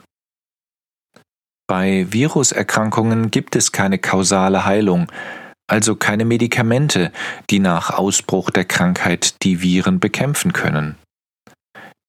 Bei 1.66 2.06
Viruserkrankungen 2.10 3.30
gibt 3.30 3.54
es 3.54 3.70
keine 3.70 3.98
kausale 3.98 4.64
Heilung, 4.64 5.12
also 5.66 5.94
keine 5.94 6.24
Medikamente, 6.24 7.12
die 7.50 7.58
nach 7.58 7.90
Ausbruch 7.90 8.48
der 8.48 8.64
Krankheit 8.64 9.42
die 9.42 9.60
Viren 9.60 10.00
bekämpfen 10.00 10.54
können. 10.54 10.96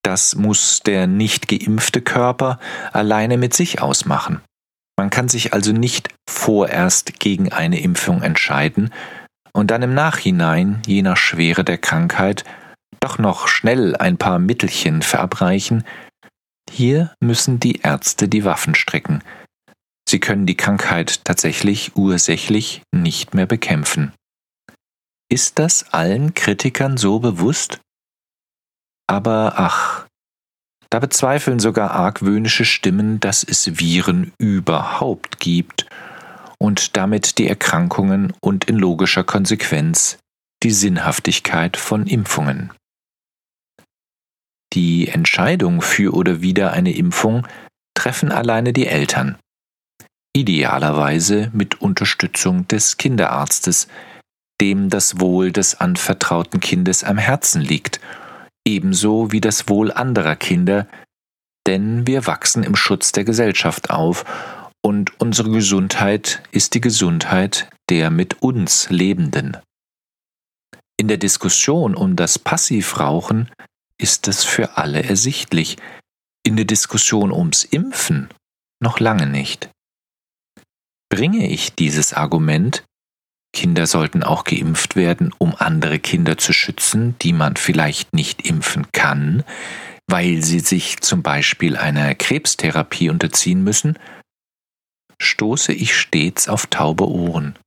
Das 0.02 0.36
muss 0.36 0.80
der 0.80 1.06
nicht 1.06 1.48
geimpfte 1.48 2.00
Körper 2.00 2.58
alleine 2.92 3.36
mit 3.36 3.52
sich 3.52 3.82
ausmachen. 3.82 4.40
Man 4.96 5.10
kann 5.10 5.28
sich 5.28 5.52
also 5.52 5.72
nicht 5.72 6.08
vorerst 6.28 7.20
gegen 7.20 7.52
eine 7.52 7.80
Impfung 7.80 8.22
entscheiden 8.22 8.92
und 9.52 9.70
dann 9.70 9.82
im 9.82 9.94
Nachhinein, 9.94 10.82
je 10.86 11.02
nach 11.02 11.16
Schwere 11.16 11.64
der 11.64 11.78
Krankheit, 11.78 12.44
doch 13.00 13.18
noch 13.18 13.48
schnell 13.48 13.94
ein 13.96 14.16
paar 14.16 14.38
Mittelchen 14.38 15.02
verabreichen. 15.02 15.84
Hier 16.70 17.14
müssen 17.20 17.60
die 17.60 17.80
Ärzte 17.80 18.28
die 18.28 18.44
Waffen 18.44 18.74
strecken. 18.74 19.22
Sie 20.08 20.20
können 20.20 20.46
die 20.46 20.56
Krankheit 20.56 21.24
tatsächlich 21.24 21.96
ursächlich 21.96 22.82
nicht 22.92 23.34
mehr 23.34 23.46
bekämpfen. 23.46 24.12
Ist 25.28 25.58
das 25.58 25.92
allen 25.92 26.34
Kritikern 26.34 26.96
so 26.96 27.18
bewusst? 27.18 27.80
Aber 29.08 29.54
ach, 29.56 30.05
da 30.90 30.98
bezweifeln 30.98 31.58
sogar 31.58 31.90
argwöhnische 31.92 32.64
Stimmen, 32.64 33.20
dass 33.20 33.42
es 33.42 33.78
Viren 33.78 34.32
überhaupt 34.38 35.40
gibt 35.40 35.86
und 36.58 36.96
damit 36.96 37.38
die 37.38 37.48
Erkrankungen 37.48 38.32
und 38.40 38.64
in 38.64 38.76
logischer 38.76 39.24
Konsequenz 39.24 40.18
die 40.62 40.70
Sinnhaftigkeit 40.70 41.76
von 41.76 42.06
Impfungen. 42.06 42.72
Die 44.72 45.08
Entscheidung 45.08 45.80
für 45.82 46.14
oder 46.14 46.40
wider 46.40 46.72
eine 46.72 46.94
Impfung 46.94 47.46
treffen 47.94 48.30
alleine 48.30 48.72
die 48.72 48.86
Eltern, 48.86 49.38
idealerweise 50.34 51.50
mit 51.52 51.80
Unterstützung 51.80 52.68
des 52.68 52.98
Kinderarztes, 52.98 53.88
dem 54.60 54.90
das 54.90 55.20
Wohl 55.20 55.52
des 55.52 55.80
anvertrauten 55.80 56.60
Kindes 56.60 57.04
am 57.04 57.18
Herzen 57.18 57.60
liegt 57.62 58.00
ebenso 58.66 59.32
wie 59.32 59.40
das 59.40 59.68
Wohl 59.68 59.90
anderer 59.92 60.36
Kinder, 60.36 60.86
denn 61.66 62.06
wir 62.06 62.26
wachsen 62.26 62.62
im 62.62 62.76
Schutz 62.76 63.12
der 63.12 63.24
Gesellschaft 63.24 63.90
auf 63.90 64.24
und 64.84 65.18
unsere 65.20 65.50
Gesundheit 65.50 66.42
ist 66.52 66.74
die 66.74 66.80
Gesundheit 66.80 67.68
der 67.88 68.10
mit 68.10 68.42
uns 68.42 68.90
Lebenden. 68.90 69.56
In 70.98 71.08
der 71.08 71.18
Diskussion 71.18 71.94
um 71.94 72.16
das 72.16 72.38
Passivrauchen 72.38 73.50
ist 73.98 74.28
es 74.28 74.44
für 74.44 74.76
alle 74.76 75.02
ersichtlich, 75.02 75.76
in 76.44 76.56
der 76.56 76.64
Diskussion 76.64 77.32
ums 77.32 77.64
Impfen 77.64 78.28
noch 78.80 79.00
lange 79.00 79.26
nicht. 79.26 79.70
Bringe 81.08 81.48
ich 81.48 81.74
dieses 81.74 82.12
Argument, 82.12 82.84
Kinder 83.56 83.86
sollten 83.86 84.22
auch 84.22 84.44
geimpft 84.44 84.96
werden, 84.96 85.32
um 85.38 85.54
andere 85.56 85.98
Kinder 85.98 86.36
zu 86.36 86.52
schützen, 86.52 87.16
die 87.22 87.32
man 87.32 87.56
vielleicht 87.56 88.12
nicht 88.12 88.46
impfen 88.46 88.92
kann, 88.92 89.44
weil 90.06 90.42
sie 90.42 90.60
sich 90.60 91.00
zum 91.00 91.22
Beispiel 91.22 91.74
einer 91.78 92.14
Krebstherapie 92.14 93.08
unterziehen 93.08 93.64
müssen, 93.64 93.98
stoße 95.18 95.72
ich 95.72 95.96
stets 95.96 96.50
auf 96.50 96.66
taube 96.66 97.08
Ohren. 97.08 97.58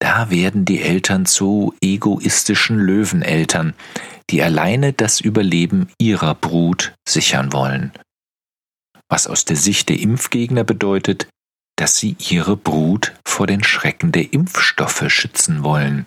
da 0.00 0.28
werden 0.28 0.66
die 0.66 0.82
Eltern 0.82 1.24
zu 1.24 1.74
egoistischen 1.80 2.78
Löweneltern, 2.78 3.72
die 4.28 4.42
alleine 4.42 4.92
das 4.92 5.20
Überleben 5.20 5.88
ihrer 5.98 6.34
Brut 6.34 6.92
sichern 7.08 7.54
wollen. 7.54 7.92
Was 9.08 9.26
aus 9.26 9.46
der 9.46 9.56
Sicht 9.56 9.88
der 9.88 9.98
Impfgegner 9.98 10.64
bedeutet, 10.64 11.26
dass 11.80 11.96
sie 11.96 12.14
ihre 12.18 12.58
Brut 12.58 13.14
vor 13.26 13.46
den 13.46 13.64
Schrecken 13.64 14.12
der 14.12 14.34
Impfstoffe 14.34 15.08
schützen 15.08 15.64
wollen. 15.64 16.06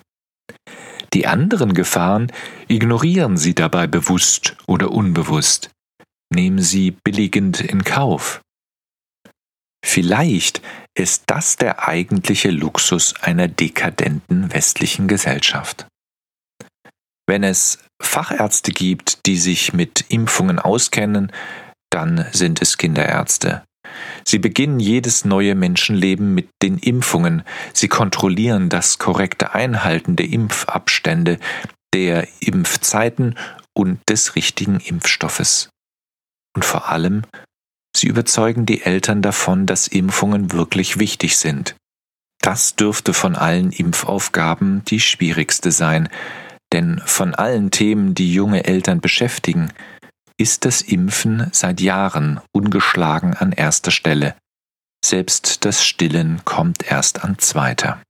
Die 1.13 1.25
anderen 1.25 1.74
Gefahren 1.74 2.32
ignorieren 2.68 3.38
sie 3.38 3.56
dabei 3.56 3.88
bewusst 3.88 4.56
oder 4.68 4.92
unbewusst, 4.92 5.72
nehmen 6.32 6.60
sie 6.60 6.92
billigend 6.92 7.60
in 7.60 7.84
Kauf. 7.84 8.42
Vielleicht 9.84 10.62
ist 10.96 11.24
das 11.25 11.56
der 11.56 11.88
eigentliche 11.88 12.51
Luxus 12.51 13.15
einer 13.22 13.48
dekadenten 13.48 14.53
westlichen 14.53 15.08
Gesellschaft. 15.08 15.88
Wenn 17.27 17.44
es 17.44 17.80
Fachärzte 18.00 18.72
gibt, 18.72 19.25
die 19.25 19.38
sich 19.38 19.74
mit 19.74 20.06
Impfungen 20.10 20.60
auskennen, 20.60 21.32
dann 21.89 22.27
sind 22.32 22.62
es 22.62 22.77
Kinderärzte. 22.77 23.63
Sie 24.25 24.40
beginnen 24.40 24.80
jedes 24.80 25.25
neue 25.25 25.56
Menschenleben 25.56 26.34
mit 26.34 26.50
den 26.62 26.78
Impfungen. 26.78 27.44
Sie 27.74 27.88
kontrollieren 27.88 28.70
das 28.70 28.98
korrekte 28.98 29.54
Einhalten 29.54 30.16
der 30.16 30.30
Impfabstände, 30.30 31.40
der 31.94 32.28
Impfzeiten 32.40 33.36
und 33.74 34.00
des 34.10 34.36
richtigen 34.36 34.80
Impfstoffes. 34.80 35.70
Und 36.56 36.66
vor 36.66 36.90
allem, 36.90 37.24
sie 37.96 38.08
überzeugen 38.08 38.66
die 38.66 38.82
Eltern 38.84 39.22
davon, 39.22 39.66
dass 39.66 39.88
Impfungen 39.88 40.52
wirklich 40.52 41.00
wichtig 41.00 41.38
sind. 41.38 41.75
Das 42.42 42.75
dürfte 42.75 43.13
von 43.13 43.36
allen 43.36 43.72
Impfaufgaben 43.72 44.84
die 44.86 45.00
schwierigste 45.00 45.72
sein, 45.72 46.10
denn 46.74 47.02
von 47.06 47.34
allen 47.36 47.72
Themen, 47.72 48.16
die 48.16 48.34
junge 48.34 48.66
Eltern 48.66 49.00
beschäftigen, 49.00 49.72
ist 50.38 50.66
das 50.66 50.82
Impfen 50.82 51.48
seit 51.52 51.82
Jahren 51.82 52.40
ungeschlagen 52.52 53.34
an 53.34 53.52
erster 53.52 53.92
Stelle. 53.92 54.36
Selbst 55.04 55.66
das 55.66 55.84
Stillen 55.84 56.42
kommt 56.46 56.90
erst 56.90 57.24
an 57.24 57.38
zweiter. 57.38 58.02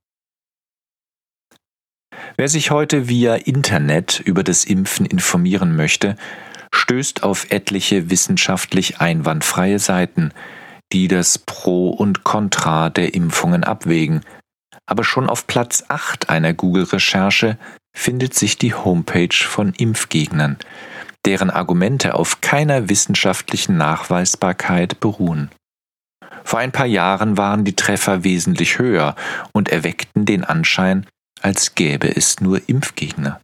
Wer 2.36 2.48
sich 2.48 2.70
heute 2.70 3.08
via 3.08 3.34
Internet 3.34 4.20
über 4.20 4.42
das 4.42 4.64
Impfen 4.64 5.06
informieren 5.06 5.76
möchte, 5.76 6.16
stößt 6.72 7.22
auf 7.22 7.50
etliche 7.50 8.10
wissenschaftlich 8.10 9.00
einwandfreie 9.00 9.78
Seiten, 9.78 10.32
die 10.92 11.08
das 11.08 11.38
Pro 11.38 11.90
und 11.90 12.24
Contra 12.24 12.90
der 12.90 13.14
Impfungen 13.14 13.64
abwägen. 13.64 14.22
Aber 14.86 15.04
schon 15.04 15.28
auf 15.28 15.46
Platz 15.46 15.84
8 15.88 16.30
einer 16.30 16.52
Google-Recherche 16.52 17.58
findet 17.96 18.34
sich 18.34 18.58
die 18.58 18.74
Homepage 18.74 19.34
von 19.34 19.72
Impfgegnern, 19.72 20.58
deren 21.26 21.50
Argumente 21.50 22.14
auf 22.14 22.40
keiner 22.40 22.88
wissenschaftlichen 22.88 23.76
Nachweisbarkeit 23.76 25.00
beruhen. 25.00 25.50
Vor 26.44 26.58
ein 26.58 26.72
paar 26.72 26.86
Jahren 26.86 27.36
waren 27.38 27.64
die 27.64 27.76
Treffer 27.76 28.24
wesentlich 28.24 28.78
höher 28.78 29.16
und 29.52 29.70
erweckten 29.70 30.26
den 30.26 30.44
Anschein, 30.44 31.06
als 31.40 31.74
gäbe 31.74 32.14
es 32.14 32.40
nur 32.40 32.68
Impfgegner. 32.68 33.40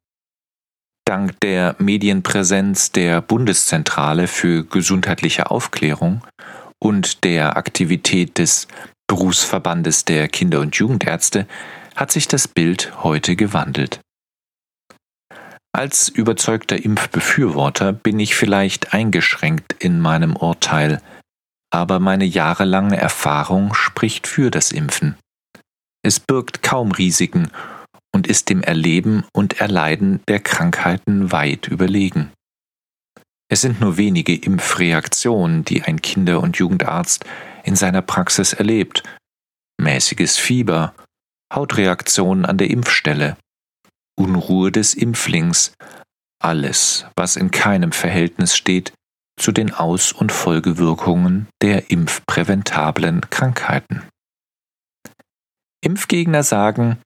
Dank 1.07 1.41
der 1.41 1.75
Medienpräsenz 1.79 2.93
der 2.93 3.21
Bundeszentrale 3.21 4.29
für 4.29 4.65
gesundheitliche 4.65 5.51
Aufklärung 5.51 6.23
und 6.79 7.25
der 7.25 7.57
Aktivität 7.57 8.39
des 8.39 8.69
Berufsverbandes 9.09 10.05
der 10.05 10.29
Kinder- 10.29 10.61
und 10.61 10.77
Jugendärzte 10.77 11.47
hat 11.97 12.13
sich 12.13 12.29
das 12.29 12.47
Bild 12.47 13.03
heute 13.03 13.35
gewandelt. 13.35 14.01
Als 15.73 16.09
überzeugter 16.09 16.85
Impfbefürworter 16.85 17.93
bin 17.93 18.19
ich 18.19 18.35
vielleicht 18.35 18.93
eingeschränkt 18.93 19.77
in 19.79 20.01
meinem 20.01 20.35
Urteil, 20.35 21.01
aber 21.73 22.01
meine 22.01 22.25
jahrelange 22.25 22.97
Erfahrung 22.97 23.75
spricht 23.75 24.27
für 24.27 24.51
das 24.51 24.73
Impfen. 24.73 25.17
Es 26.03 26.19
birgt 26.19 26.63
kaum 26.63 26.91
Risiken 26.91 27.51
und 28.13 28.27
ist 28.27 28.49
dem 28.49 28.63
Erleben 28.63 29.25
und 29.33 29.61
Erleiden 29.61 30.21
der 30.27 30.41
Krankheiten 30.41 31.31
weit 31.31 31.69
überlegen. 31.69 32.33
Es 33.49 33.61
sind 33.61 33.81
nur 33.81 33.97
wenige 33.97 34.35
Impfreaktionen, 34.35 35.65
die 35.65 35.83
ein 35.83 36.03
Kinder- 36.03 36.41
und 36.41 36.57
Jugendarzt 36.57 37.25
in 37.65 37.77
seiner 37.77 38.03
Praxis 38.03 38.53
erlebt. 38.53 39.03
Mäßiges 39.81 40.37
Fieber, 40.37 40.95
Hautreaktionen 41.53 42.45
an 42.45 42.59
der 42.59 42.71
Impfstelle, 42.71 43.37
Unruhe 44.21 44.71
des 44.71 44.93
Impflings, 44.93 45.73
alles, 46.43 47.07
was 47.17 47.37
in 47.37 47.51
keinem 47.51 47.93
Verhältnis 47.93 48.55
steht 48.55 48.93
zu 49.39 49.51
den 49.51 49.73
Aus- 49.73 50.13
und 50.13 50.31
Folgewirkungen 50.31 51.49
der 51.63 51.91
impfpräventablen 51.91 53.23
Krankheiten. 53.31 54.03
Impfgegner 55.83 56.43
sagen, 56.43 56.99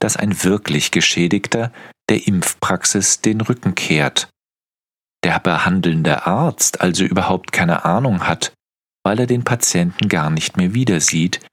dass 0.00 0.16
ein 0.16 0.42
wirklich 0.42 0.90
Geschädigter 0.90 1.72
der 2.08 2.26
Impfpraxis 2.26 3.20
den 3.20 3.40
Rücken 3.40 3.76
kehrt, 3.76 4.28
der 5.22 5.38
behandelnde 5.38 6.26
Arzt 6.26 6.80
also 6.80 7.04
überhaupt 7.04 7.52
keine 7.52 7.84
Ahnung 7.84 8.26
hat, 8.26 8.52
weil 9.04 9.20
er 9.20 9.26
den 9.26 9.44
Patienten 9.44 10.08
gar 10.08 10.30
nicht 10.30 10.56
mehr 10.56 10.74
wieder 10.74 11.00
sieht, 11.00 11.46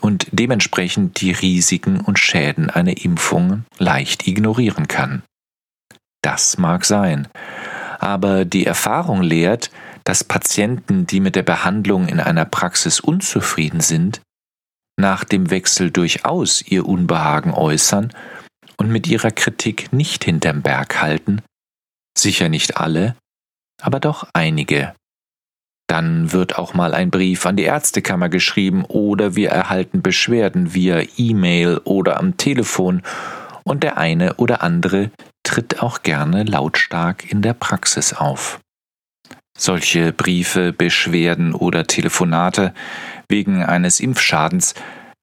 und 0.00 0.26
dementsprechend 0.30 1.20
die 1.20 1.32
Risiken 1.32 2.00
und 2.00 2.18
Schäden 2.18 2.70
einer 2.70 2.96
Impfung 2.96 3.64
leicht 3.78 4.26
ignorieren 4.26 4.88
kann. 4.88 5.22
Das 6.22 6.58
mag 6.58 6.84
sein, 6.84 7.28
aber 7.98 8.44
die 8.44 8.66
Erfahrung 8.66 9.22
lehrt, 9.22 9.70
dass 10.04 10.24
Patienten, 10.24 11.06
die 11.06 11.20
mit 11.20 11.36
der 11.36 11.42
Behandlung 11.42 12.08
in 12.08 12.20
einer 12.20 12.44
Praxis 12.44 13.00
unzufrieden 13.00 13.80
sind, 13.80 14.20
nach 14.98 15.24
dem 15.24 15.50
Wechsel 15.50 15.90
durchaus 15.90 16.62
ihr 16.62 16.86
Unbehagen 16.86 17.52
äußern 17.52 18.12
und 18.76 18.90
mit 18.90 19.06
ihrer 19.06 19.30
Kritik 19.30 19.92
nicht 19.92 20.24
hinterm 20.24 20.62
Berg 20.62 21.00
halten, 21.00 21.42
sicher 22.16 22.48
nicht 22.48 22.76
alle, 22.76 23.16
aber 23.82 24.00
doch 24.00 24.28
einige 24.32 24.94
dann 25.86 26.32
wird 26.32 26.58
auch 26.58 26.74
mal 26.74 26.94
ein 26.94 27.10
Brief 27.10 27.46
an 27.46 27.56
die 27.56 27.64
Ärztekammer 27.64 28.28
geschrieben 28.28 28.84
oder 28.84 29.36
wir 29.36 29.50
erhalten 29.50 30.02
Beschwerden 30.02 30.74
via 30.74 31.02
E-Mail 31.16 31.80
oder 31.84 32.18
am 32.18 32.36
Telefon 32.36 33.02
und 33.64 33.82
der 33.82 33.96
eine 33.98 34.34
oder 34.34 34.62
andere 34.62 35.10
tritt 35.44 35.82
auch 35.82 36.02
gerne 36.02 36.42
lautstark 36.42 37.30
in 37.30 37.42
der 37.42 37.54
Praxis 37.54 38.12
auf. 38.12 38.60
Solche 39.56 40.12
Briefe, 40.12 40.72
Beschwerden 40.72 41.54
oder 41.54 41.86
Telefonate 41.86 42.74
wegen 43.28 43.62
eines 43.62 44.00
Impfschadens 44.00 44.74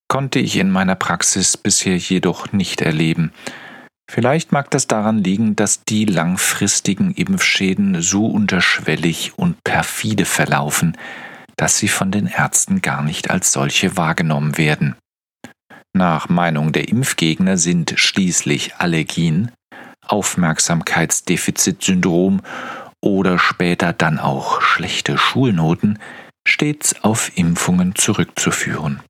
konnte 0.07 0.39
ich 0.39 0.57
in 0.57 0.71
meiner 0.71 0.95
Praxis 0.95 1.57
bisher 1.57 1.97
jedoch 1.97 2.51
nicht 2.51 2.81
erleben, 2.81 3.31
Vielleicht 4.13 4.51
mag 4.51 4.69
das 4.69 4.85
daran 4.85 5.23
liegen, 5.23 5.55
dass 5.55 5.83
die 5.85 6.05
langfristigen 6.05 7.15
Impfschäden 7.15 7.99
so 7.99 8.27
unterschwellig 8.27 9.39
und 9.39 9.63
perfide 9.63 10.25
verlaufen, 10.25 10.95
dass 11.55 11.79
sie 11.79 11.87
von 11.87 12.11
den 12.11 12.27
Ärzten 12.27 12.83
gar 12.83 13.01
nicht 13.01 13.31
als 13.31 13.51
solche 13.51 13.97
wahrgenommen 13.97 14.59
werden. 14.59 14.95
Nach 15.93 16.29
Meinung 16.29 16.73
der 16.73 16.89
Impfgegner 16.89 17.57
sind 17.57 17.93
schließlich 17.95 18.75
Allergien, 18.75 19.49
Aufmerksamkeitsdefizitsyndrom 20.05 22.41
oder 23.01 23.39
später 23.39 23.93
dann 23.93 24.19
auch 24.19 24.61
schlechte 24.61 25.17
Schulnoten 25.17 25.97
stets 26.47 27.03
auf 27.03 27.35
Impfungen 27.35 27.95
zurückzuführen. 27.95 29.01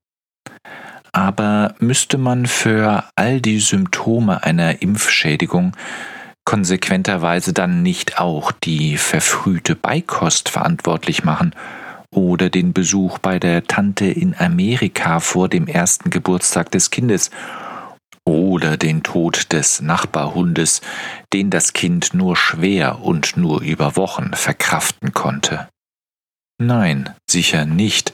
Aber 1.14 1.76
müsste 1.80 2.18
man 2.18 2.48
für 2.48 3.06
all 3.16 3.40
die 3.40 3.60
Symptome 3.60 4.44
einer 4.44 4.82
Impfschädigung 4.82 5.78
konsequenterweise 6.46 7.54
dann 7.54 7.84
nicht 7.84 8.20
auch 8.20 8.52
die 8.52 8.98
verfrühte 8.98 9.76
Beikost 9.76 10.50
verantwortlich 10.50 11.24
machen 11.24 11.56
oder 12.12 12.50
den 12.50 12.74
Besuch 12.74 13.18
bei 13.20 13.40
der 13.40 13.64
Tante 13.64 14.06
in 14.06 14.36
Amerika 14.38 15.20
vor 15.20 15.50
dem 15.50 15.68
ersten 15.68 16.10
Geburtstag 16.10 16.72
des 16.72 16.90
Kindes 16.90 17.32
oder 18.26 18.78
den 18.78 19.04
Tod 19.04 19.52
des 19.52 19.82
Nachbarhundes, 19.82 20.82
den 21.34 21.50
das 21.50 21.74
Kind 21.74 22.14
nur 22.14 22.36
schwer 22.36 23.02
und 23.02 23.38
nur 23.38 23.62
über 23.62 23.96
Wochen 23.96 24.34
verkraften 24.34 25.14
konnte. 25.14 25.68
Nein, 26.60 27.10
sicher 27.30 27.66
nicht, 27.66 28.14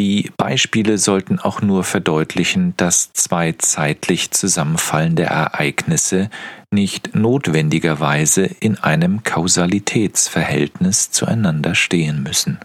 die 0.00 0.30
Beispiele 0.38 0.96
sollten 0.96 1.38
auch 1.38 1.60
nur 1.60 1.84
verdeutlichen, 1.84 2.72
dass 2.78 3.12
zwei 3.12 3.52
zeitlich 3.52 4.30
zusammenfallende 4.30 5.24
Ereignisse 5.24 6.30
nicht 6.70 7.14
notwendigerweise 7.14 8.44
in 8.44 8.78
einem 8.78 9.24
Kausalitätsverhältnis 9.24 11.10
zueinander 11.10 11.74
stehen 11.74 12.22
müssen. 12.22 12.58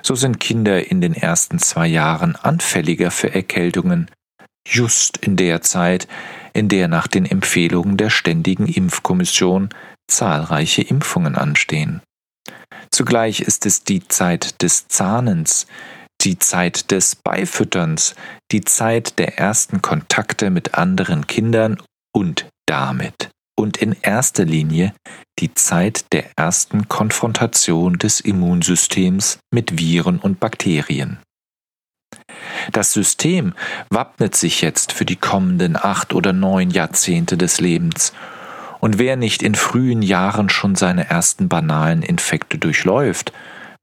So 0.00 0.14
sind 0.14 0.40
Kinder 0.40 0.90
in 0.90 1.02
den 1.02 1.12
ersten 1.12 1.58
zwei 1.58 1.86
Jahren 1.86 2.36
anfälliger 2.36 3.10
für 3.10 3.34
Erkältungen, 3.34 4.10
just 4.66 5.18
in 5.18 5.36
der 5.36 5.60
Zeit, 5.60 6.08
in 6.54 6.70
der 6.70 6.88
nach 6.88 7.06
den 7.06 7.26
Empfehlungen 7.26 7.98
der 7.98 8.08
Ständigen 8.08 8.66
Impfkommission 8.66 9.68
zahlreiche 10.08 10.80
Impfungen 10.80 11.34
anstehen. 11.34 12.00
Zugleich 12.90 13.42
ist 13.42 13.66
es 13.66 13.84
die 13.84 14.08
Zeit 14.08 14.62
des 14.62 14.88
Zahnens, 14.88 15.66
die 16.24 16.38
Zeit 16.38 16.90
des 16.90 17.16
Beifütterns, 17.16 18.14
die 18.52 18.62
Zeit 18.62 19.18
der 19.18 19.38
ersten 19.38 19.82
Kontakte 19.82 20.50
mit 20.50 20.74
anderen 20.74 21.26
Kindern 21.26 21.78
und 22.12 22.46
damit 22.66 23.30
und 23.58 23.76
in 23.76 23.94
erster 24.00 24.44
Linie 24.44 24.94
die 25.38 25.54
Zeit 25.54 26.12
der 26.12 26.24
ersten 26.36 26.88
Konfrontation 26.88 27.98
des 27.98 28.20
Immunsystems 28.20 29.38
mit 29.52 29.78
Viren 29.78 30.18
und 30.18 30.40
Bakterien. 30.40 31.18
Das 32.72 32.92
System 32.92 33.54
wappnet 33.90 34.34
sich 34.34 34.62
jetzt 34.62 34.92
für 34.92 35.04
die 35.04 35.16
kommenden 35.16 35.76
acht 35.76 36.12
oder 36.12 36.32
neun 36.32 36.70
Jahrzehnte 36.70 37.36
des 37.36 37.60
Lebens, 37.60 38.12
und 38.80 38.98
wer 38.98 39.16
nicht 39.16 39.42
in 39.42 39.54
frühen 39.54 40.00
Jahren 40.00 40.48
schon 40.48 40.74
seine 40.74 41.10
ersten 41.10 41.50
banalen 41.50 42.02
Infekte 42.02 42.56
durchläuft, 42.56 43.30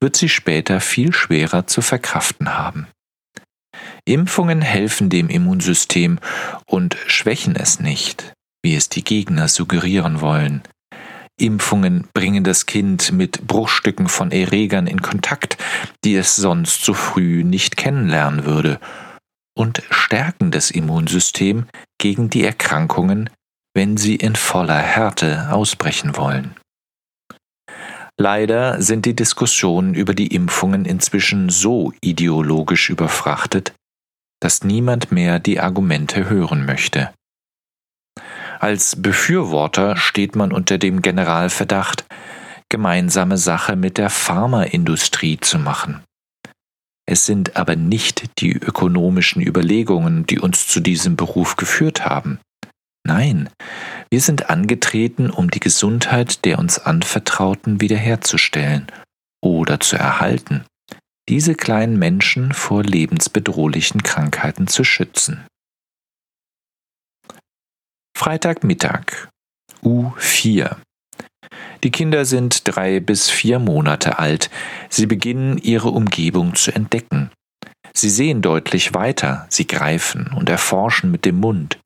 wird 0.02 0.16
sie 0.16 0.30
später 0.30 0.80
viel 0.80 1.14
schwerer 1.14 1.68
zu 1.68 1.82
verkraften 1.82 2.58
haben. 2.58 2.88
Impfungen 4.06 4.62
helfen 4.62 5.10
dem 5.10 5.30
Immunsystem 5.30 6.20
und 6.66 6.98
schwächen 7.08 7.56
es 7.56 7.80
nicht, 7.80 8.34
wie 8.64 8.76
es 8.76 8.90
die 8.90 9.04
Gegner 9.04 9.48
suggerieren 9.48 10.22
wollen. 10.22 10.64
Impfungen 11.40 12.08
bringen 12.14 12.44
das 12.44 12.66
Kind 12.66 13.12
mit 13.12 13.46
Bruchstücken 13.46 14.08
von 14.08 14.32
Erregern 14.32 14.88
in 14.88 15.02
Kontakt, 15.02 15.58
die 16.04 16.16
es 16.16 16.36
sonst 16.36 16.84
so 16.84 16.94
früh 16.94 17.44
nicht 17.44 17.78
kennenlernen 17.78 18.46
würde, 18.46 18.80
und 19.56 19.84
stärken 19.90 20.52
das 20.52 20.72
Immunsystem 20.72 21.68
gegen 22.00 22.30
die 22.30 22.44
Erkrankungen, 22.44 23.30
wenn 23.76 23.98
sie 23.98 24.16
in 24.16 24.36
voller 24.36 24.80
Härte 24.80 25.50
ausbrechen 25.52 26.16
wollen. 26.18 26.56
Leider 28.20 28.82
sind 28.82 29.06
die 29.06 29.16
Diskussionen 29.16 29.94
über 29.94 30.16
die 30.16 30.28
Impfungen 30.28 30.86
inzwischen 30.86 31.50
so 31.50 31.94
ideologisch 32.02 32.90
überfrachtet, 32.90 33.74
dass 34.40 34.64
niemand 34.64 35.12
mehr 35.12 35.40
die 35.40 35.60
Argumente 35.60 36.28
hören 36.28 36.66
möchte. 36.66 37.14
Als 38.60 39.00
Befürworter 39.00 39.98
steht 39.98 40.36
man 40.36 40.52
unter 40.52 40.80
dem 40.80 41.04
Generalverdacht, 41.04 42.06
gemeinsame 42.70 43.38
Sache 43.38 43.76
mit 43.76 44.00
der 44.00 44.10
Pharmaindustrie 44.10 45.38
zu 45.40 45.60
machen. 45.60 46.04
Es 47.06 47.26
sind 47.26 47.56
aber 47.56 47.76
nicht 47.76 48.40
die 48.40 48.52
ökonomischen 48.52 49.42
Überlegungen, 49.42 50.26
die 50.26 50.40
uns 50.40 50.68
zu 50.68 50.80
diesem 50.80 51.16
Beruf 51.16 51.56
geführt 51.56 52.06
haben. 52.06 52.40
Nein, 53.06 53.50
wir 54.10 54.22
sind 54.22 54.50
angetreten, 54.50 55.30
um 55.30 55.50
die 55.50 55.60
Gesundheit 55.60 56.46
der 56.46 56.60
uns 56.60 56.80
Anvertrauten 56.80 57.82
wiederherzustellen 57.82 58.88
oder 59.42 59.80
zu 59.80 59.98
erhalten, 59.98 60.66
diese 61.30 61.56
kleinen 61.56 62.00
Menschen 62.00 62.54
vor 62.54 62.84
lebensbedrohlichen 62.84 64.04
Krankheiten 64.04 64.68
zu 64.68 64.84
schützen. 64.84 65.46
Freitagmittag 68.18 69.30
U4 69.84 70.78
die 71.84 71.92
Kinder 71.92 72.26
sind 72.26 72.68
drei 72.68 73.00
bis 73.00 73.30
vier 73.30 73.60
Monate 73.60 74.20
alt. 74.20 74.50
Sie 74.90 75.06
beginnen 75.06 75.58
ihre 75.58 75.90
Umgebung 75.90 76.56
zu 76.56 76.74
entdecken. 76.74 77.32
Sie 77.94 78.10
sehen 78.10 78.42
deutlich 78.42 78.94
weiter, 78.94 79.46
sie 79.50 79.68
greifen 79.68 80.32
und 80.36 80.50
erforschen 80.50 81.12
mit 81.12 81.26
dem 81.26 81.40
Mund. 81.40 81.80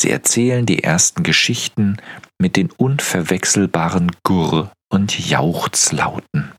Sie 0.00 0.10
erzählen 0.10 0.64
die 0.64 0.82
ersten 0.82 1.24
Geschichten 1.24 1.98
mit 2.38 2.56
den 2.56 2.70
unverwechselbaren 2.70 4.10
Gurr- 4.22 4.72
und 4.90 5.28
Jauchzlauten. 5.28 6.52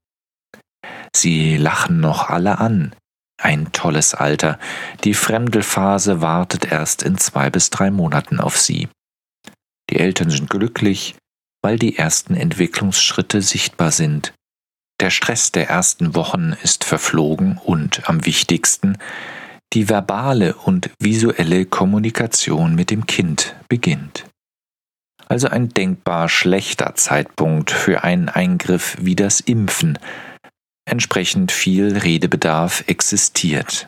Sie 1.15 1.57
lachen 1.57 1.99
noch 2.01 2.29
alle 2.29 2.59
an. 2.59 2.93
Ein 3.41 3.71
tolles 3.71 4.13
Alter. 4.13 4.59
Die 5.05 5.15
Fremdelphase 5.15 6.21
wartet 6.21 6.65
erst 6.71 7.01
in 7.01 7.17
zwei 7.17 7.49
bis 7.49 7.71
drei 7.71 7.89
Monaten 7.89 8.39
auf 8.39 8.59
sie. 8.59 8.89
Die 9.89 9.97
Eltern 9.97 10.29
sind 10.29 10.47
glücklich, 10.47 11.15
weil 11.63 11.79
die 11.79 11.97
ersten 11.97 12.35
Entwicklungsschritte 12.35 13.41
sichtbar 13.41 13.91
sind. 13.91 14.35
Der 14.99 15.09
Stress 15.09 15.51
der 15.51 15.67
ersten 15.67 16.13
Wochen 16.13 16.53
ist 16.61 16.83
verflogen 16.83 17.57
und 17.57 18.07
am 18.07 18.23
wichtigsten, 18.23 18.99
die 19.73 19.89
verbale 19.89 20.55
und 20.55 20.89
visuelle 20.99 21.65
Kommunikation 21.65 22.75
mit 22.75 22.91
dem 22.91 23.05
Kind 23.05 23.55
beginnt. 23.69 24.25
Also 25.27 25.47
ein 25.47 25.69
denkbar 25.69 26.27
schlechter 26.27 26.95
Zeitpunkt 26.95 27.71
für 27.71 28.03
einen 28.03 28.27
Eingriff 28.27 28.97
wie 28.99 29.15
das 29.15 29.39
Impfen. 29.39 29.97
Entsprechend 30.85 31.53
viel 31.53 31.97
Redebedarf 31.97 32.83
existiert. 32.87 33.87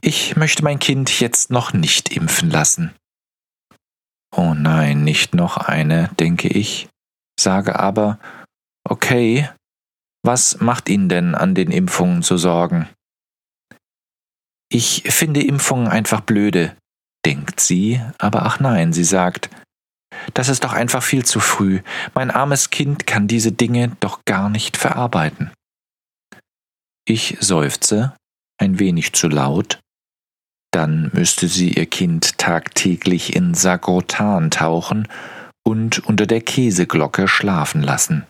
Ich 0.00 0.36
möchte 0.36 0.64
mein 0.64 0.78
Kind 0.78 1.20
jetzt 1.20 1.50
noch 1.50 1.74
nicht 1.74 2.10
impfen 2.10 2.50
lassen. 2.50 2.94
Oh 4.34 4.54
nein, 4.54 5.04
nicht 5.04 5.34
noch 5.34 5.56
eine, 5.56 6.08
denke 6.18 6.48
ich, 6.48 6.88
sage 7.38 7.78
aber, 7.78 8.18
okay, 8.88 9.50
was 10.24 10.60
macht 10.60 10.88
Ihnen 10.88 11.08
denn 11.08 11.34
an 11.34 11.54
den 11.54 11.70
Impfungen 11.70 12.22
zu 12.22 12.38
sorgen? 12.38 12.88
Ich 14.70 15.04
finde 15.06 15.42
Impfungen 15.42 15.88
einfach 15.88 16.20
blöde, 16.20 16.76
denkt 17.24 17.60
sie, 17.60 18.00
aber 18.18 18.44
ach 18.44 18.60
nein, 18.60 18.92
sie 18.92 19.04
sagt, 19.04 19.50
das 20.34 20.48
ist 20.48 20.64
doch 20.64 20.72
einfach 20.72 21.02
viel 21.02 21.24
zu 21.24 21.40
früh, 21.40 21.80
mein 22.14 22.30
armes 22.30 22.70
Kind 22.70 23.06
kann 23.06 23.28
diese 23.28 23.52
Dinge 23.52 23.96
doch 24.00 24.24
gar 24.24 24.48
nicht 24.50 24.76
verarbeiten. 24.76 25.50
Ich 27.06 27.38
seufze, 27.40 28.14
ein 28.60 28.78
wenig 28.78 29.14
zu 29.14 29.28
laut, 29.28 29.80
dann 30.70 31.10
müsste 31.14 31.48
sie 31.48 31.72
ihr 31.72 31.86
Kind 31.86 32.36
tagtäglich 32.36 33.34
in 33.34 33.54
Sagrotan 33.54 34.50
tauchen 34.50 35.08
und 35.66 36.00
unter 36.00 36.26
der 36.26 36.42
Käseglocke 36.42 37.26
schlafen 37.26 37.82
lassen. 37.82 38.26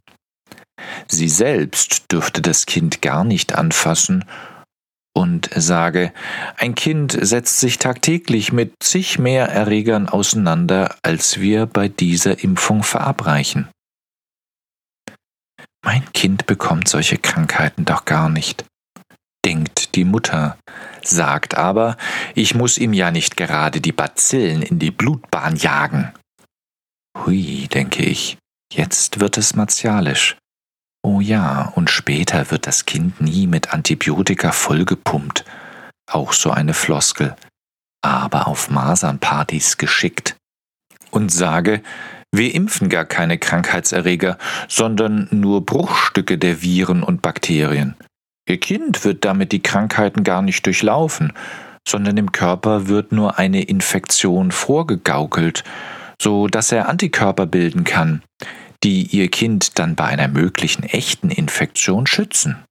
Sie 1.08 1.28
selbst 1.28 2.12
dürfte 2.12 2.40
das 2.40 2.66
Kind 2.66 3.02
gar 3.02 3.24
nicht 3.24 3.54
anfassen 3.54 4.24
und 5.14 5.50
sage, 5.54 6.12
ein 6.56 6.74
Kind 6.74 7.16
setzt 7.20 7.58
sich 7.58 7.78
tagtäglich 7.78 8.52
mit 8.52 8.74
zig 8.80 9.18
mehr 9.18 9.48
Erregern 9.48 10.08
auseinander, 10.08 10.94
als 11.02 11.40
wir 11.40 11.66
bei 11.66 11.88
dieser 11.88 12.42
Impfung 12.42 12.82
verabreichen. 12.82 13.68
Mein 15.84 16.04
Kind 16.12 16.46
bekommt 16.46 16.88
solche 16.88 17.18
Krankheiten 17.18 17.84
doch 17.84 18.04
gar 18.04 18.28
nicht, 18.28 18.64
denkt 19.44 19.94
die 19.94 20.04
Mutter, 20.04 20.58
sagt 21.02 21.56
aber, 21.56 21.96
ich 22.34 22.54
muss 22.54 22.78
ihm 22.78 22.92
ja 22.92 23.10
nicht 23.10 23.36
gerade 23.36 23.80
die 23.80 23.92
Bazillen 23.92 24.62
in 24.62 24.78
die 24.78 24.90
Blutbahn 24.90 25.56
jagen. 25.56 26.12
Hui, 27.16 27.68
denke 27.68 28.04
ich, 28.04 28.38
jetzt 28.72 29.20
wird 29.20 29.38
es 29.38 29.54
martialisch. 29.54 30.36
Oh 31.02 31.20
ja, 31.20 31.72
und 31.74 31.90
später 31.90 32.50
wird 32.50 32.66
das 32.66 32.84
Kind 32.86 33.20
nie 33.20 33.46
mit 33.46 33.72
Antibiotika 33.72 34.52
vollgepumpt. 34.52 35.44
Auch 36.10 36.32
so 36.32 36.50
eine 36.50 36.74
Floskel. 36.74 37.36
Aber 38.02 38.48
auf 38.48 38.70
Masernpartys 38.70 39.76
geschickt. 39.78 40.36
Und 41.10 41.32
sage, 41.32 41.82
wir 42.34 42.54
impfen 42.54 42.88
gar 42.88 43.04
keine 43.04 43.38
Krankheitserreger, 43.38 44.38
sondern 44.68 45.28
nur 45.30 45.64
Bruchstücke 45.64 46.36
der 46.36 46.62
Viren 46.62 47.02
und 47.02 47.22
Bakterien. 47.22 47.94
Ihr 48.48 48.58
Kind 48.58 49.04
wird 49.04 49.24
damit 49.24 49.52
die 49.52 49.62
Krankheiten 49.62 50.24
gar 50.24 50.42
nicht 50.42 50.64
durchlaufen, 50.66 51.32
sondern 51.86 52.16
im 52.16 52.32
Körper 52.32 52.88
wird 52.88 53.12
nur 53.12 53.38
eine 53.38 53.62
Infektion 53.62 54.50
vorgegaukelt, 54.50 55.64
so 56.20 56.48
dass 56.48 56.72
er 56.72 56.88
Antikörper 56.88 57.46
bilden 57.46 57.84
kann, 57.84 58.22
die 58.84 59.06
ihr 59.06 59.28
Kind 59.28 59.78
dann 59.78 59.96
bei 59.96 60.04
einer 60.04 60.28
möglichen 60.28 60.84
echten 60.84 61.30
Infektion 61.30 62.06
schützen. 62.06 62.64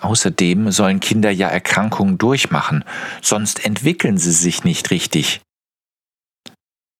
Außerdem 0.00 0.70
sollen 0.70 1.00
Kinder 1.00 1.30
ja 1.30 1.48
Erkrankungen 1.48 2.18
durchmachen, 2.18 2.84
sonst 3.22 3.64
entwickeln 3.64 4.18
sie 4.18 4.32
sich 4.32 4.64
nicht 4.64 4.90
richtig. 4.90 5.40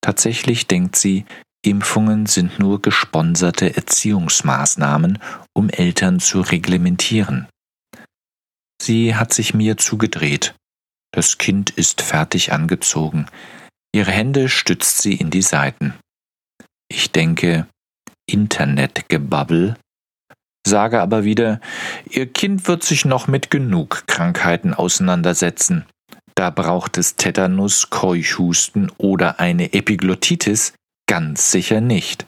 Tatsächlich 0.01 0.67
denkt 0.67 0.95
sie, 0.95 1.25
Impfungen 1.63 2.27
sind 2.27 2.59
nur 2.59 2.81
gesponserte 2.81 3.75
Erziehungsmaßnahmen, 3.75 5.19
um 5.53 5.69
Eltern 5.69 6.19
zu 6.19 6.41
reglementieren. 6.41 7.47
Sie 8.81 9.15
hat 9.15 9.33
sich 9.33 9.53
mir 9.53 9.77
zugedreht. 9.77 10.55
Das 11.11 11.37
Kind 11.37 11.71
ist 11.71 12.01
fertig 12.01 12.53
angezogen. 12.53 13.27
Ihre 13.93 14.11
Hände 14.11 14.49
stützt 14.49 15.01
sie 15.01 15.15
in 15.15 15.29
die 15.29 15.41
Seiten. 15.41 15.93
Ich 16.89 17.11
denke, 17.11 17.67
Internetgebabbel, 18.29 19.75
sage 20.65 21.01
aber 21.01 21.23
wieder, 21.23 21.59
Ihr 22.09 22.31
Kind 22.31 22.67
wird 22.67 22.83
sich 22.83 23.05
noch 23.05 23.27
mit 23.27 23.49
genug 23.49 24.05
Krankheiten 24.07 24.73
auseinandersetzen. 24.73 25.85
Da 26.35 26.49
braucht 26.49 26.97
es 26.97 27.15
Tetanus, 27.15 27.89
Keuchhusten 27.89 28.91
oder 28.97 29.39
eine 29.39 29.73
Epiglottitis 29.73 30.73
ganz 31.07 31.51
sicher 31.51 31.81
nicht. 31.81 32.25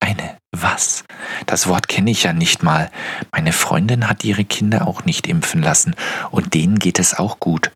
Eine 0.00 0.36
was? 0.50 1.04
Das 1.46 1.68
Wort 1.68 1.86
kenne 1.86 2.10
ich 2.10 2.24
ja 2.24 2.32
nicht 2.32 2.62
mal. 2.62 2.90
Meine 3.30 3.52
Freundin 3.52 4.08
hat 4.08 4.24
ihre 4.24 4.44
Kinder 4.44 4.88
auch 4.88 5.04
nicht 5.04 5.28
impfen 5.28 5.62
lassen, 5.62 5.94
und 6.32 6.54
denen 6.54 6.78
geht 6.78 6.98
es 6.98 7.14
auch 7.14 7.38
gut. 7.38 7.70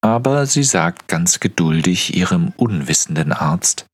Aber 0.00 0.46
sie 0.46 0.62
sagt 0.62 1.08
ganz 1.08 1.40
geduldig 1.40 2.16
ihrem 2.16 2.52
unwissenden 2.56 3.32
Arzt, 3.32 3.86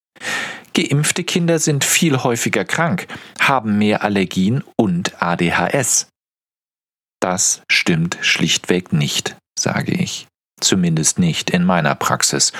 Geimpfte 0.74 1.22
Kinder 1.22 1.58
sind 1.58 1.84
viel 1.84 2.22
häufiger 2.22 2.64
krank, 2.64 3.06
haben 3.40 3.78
mehr 3.78 4.02
Allergien 4.02 4.64
und 4.76 5.22
ADHS. 5.22 6.08
Das 7.20 7.62
stimmt 7.70 8.18
schlichtweg 8.20 8.92
nicht, 8.92 9.36
sage 9.58 9.92
ich. 9.92 10.26
Zumindest 10.60 11.18
nicht 11.18 11.50
in 11.50 11.64
meiner 11.64 11.94
Praxis. 11.94 12.52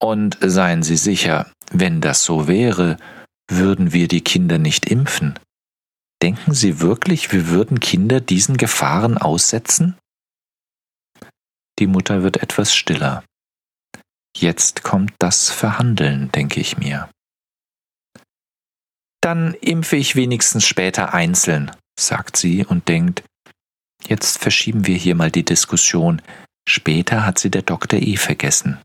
Und 0.00 0.38
seien 0.40 0.82
Sie 0.82 0.96
sicher, 0.96 1.50
wenn 1.72 2.00
das 2.00 2.24
so 2.24 2.46
wäre, 2.48 2.96
würden 3.50 3.92
wir 3.92 4.08
die 4.08 4.22
Kinder 4.22 4.58
nicht 4.58 4.86
impfen. 4.86 5.38
Denken 6.22 6.54
Sie 6.54 6.80
wirklich, 6.80 7.32
wir 7.32 7.48
würden 7.48 7.80
Kinder 7.80 8.20
diesen 8.20 8.56
Gefahren 8.56 9.18
aussetzen? 9.18 9.96
Die 11.78 11.86
Mutter 11.86 12.22
wird 12.22 12.42
etwas 12.42 12.74
stiller. 12.74 13.24
Jetzt 14.36 14.82
kommt 14.82 15.12
das 15.18 15.50
Verhandeln, 15.50 16.30
denke 16.32 16.60
ich 16.60 16.78
mir. 16.78 17.08
Dann 19.20 19.54
impfe 19.54 19.96
ich 19.96 20.16
wenigstens 20.16 20.66
später 20.66 21.12
einzeln, 21.12 21.70
sagt 21.98 22.36
sie 22.36 22.64
und 22.64 22.88
denkt, 22.88 23.22
jetzt 24.06 24.38
verschieben 24.38 24.86
wir 24.86 24.96
hier 24.96 25.14
mal 25.14 25.30
die 25.30 25.44
Diskussion. 25.44 26.22
Später 26.68 27.26
hat 27.26 27.38
sie 27.38 27.50
der 27.50 27.62
Doktor 27.62 27.98
eh 27.98 28.16
vergessen. 28.16 28.78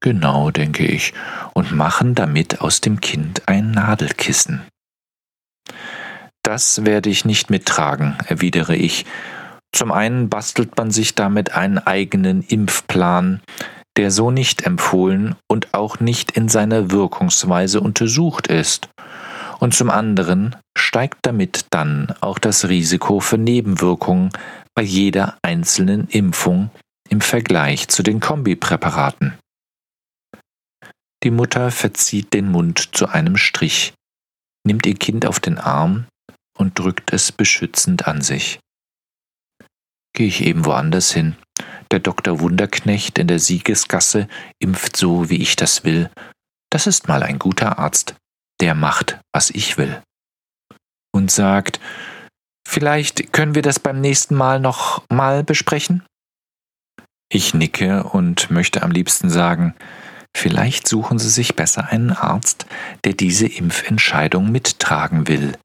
Genau, 0.00 0.50
denke 0.50 0.86
ich, 0.86 1.14
und 1.54 1.72
machen 1.72 2.14
damit 2.14 2.60
aus 2.60 2.80
dem 2.80 3.00
Kind 3.00 3.48
ein 3.48 3.70
Nadelkissen. 3.70 4.66
Das 6.42 6.84
werde 6.84 7.10
ich 7.10 7.24
nicht 7.24 7.50
mittragen, 7.50 8.16
erwidere 8.26 8.76
ich. 8.76 9.06
Zum 9.72 9.90
einen 9.90 10.28
bastelt 10.28 10.76
man 10.76 10.90
sich 10.90 11.14
damit 11.14 11.52
einen 11.52 11.78
eigenen 11.78 12.42
Impfplan, 12.42 13.40
der 13.96 14.10
so 14.10 14.30
nicht 14.30 14.62
empfohlen 14.62 15.34
und 15.48 15.74
auch 15.74 16.00
nicht 16.00 16.32
in 16.32 16.48
seiner 16.48 16.90
Wirkungsweise 16.90 17.80
untersucht 17.80 18.46
ist 18.46 18.88
und 19.58 19.74
zum 19.74 19.90
anderen 19.90 20.56
steigt 20.76 21.18
damit 21.22 21.66
dann 21.70 22.14
auch 22.20 22.38
das 22.38 22.68
Risiko 22.68 23.20
für 23.20 23.38
Nebenwirkungen 23.38 24.30
bei 24.74 24.82
jeder 24.82 25.38
einzelnen 25.42 26.08
Impfung 26.08 26.70
im 27.08 27.20
Vergleich 27.20 27.88
zu 27.88 28.02
den 28.02 28.20
Kombipräparaten. 28.20 29.38
Die 31.22 31.30
Mutter 31.30 31.70
verzieht 31.70 32.34
den 32.34 32.50
Mund 32.50 32.94
zu 32.94 33.08
einem 33.08 33.36
Strich, 33.36 33.94
nimmt 34.66 34.86
ihr 34.86 34.94
Kind 34.94 35.24
auf 35.26 35.40
den 35.40 35.58
Arm 35.58 36.06
und 36.58 36.78
drückt 36.78 37.12
es 37.12 37.32
beschützend 37.32 38.06
an 38.06 38.20
sich. 38.20 38.60
Gehe 40.12 40.26
ich 40.26 40.44
eben 40.44 40.64
woanders 40.64 41.12
hin. 41.12 41.36
Der 41.90 42.00
Dr. 42.00 42.40
Wunderknecht 42.40 43.18
in 43.18 43.28
der 43.28 43.38
Siegesgasse 43.38 44.28
impft 44.58 44.96
so, 44.96 45.30
wie 45.30 45.40
ich 45.40 45.56
das 45.56 45.84
will. 45.84 46.10
Das 46.70 46.86
ist 46.86 47.08
mal 47.08 47.22
ein 47.22 47.38
guter 47.38 47.78
Arzt 47.78 48.16
der 48.60 48.74
macht, 48.74 49.18
was 49.32 49.50
ich 49.50 49.78
will. 49.78 50.02
Und 51.12 51.30
sagt, 51.30 51.80
vielleicht 52.66 53.32
können 53.32 53.54
wir 53.54 53.62
das 53.62 53.80
beim 53.80 54.00
nächsten 54.00 54.34
Mal 54.34 54.60
noch 54.60 55.02
mal 55.10 55.44
besprechen? 55.44 56.04
Ich 57.28 57.54
nicke 57.54 58.04
und 58.04 58.50
möchte 58.50 58.82
am 58.82 58.90
liebsten 58.90 59.30
sagen, 59.30 59.74
vielleicht 60.36 60.86
suchen 60.86 61.18
Sie 61.18 61.30
sich 61.30 61.56
besser 61.56 61.88
einen 61.88 62.12
Arzt, 62.12 62.66
der 63.04 63.14
diese 63.14 63.46
Impfentscheidung 63.46 64.52
mittragen 64.52 65.26
will. 65.26 65.56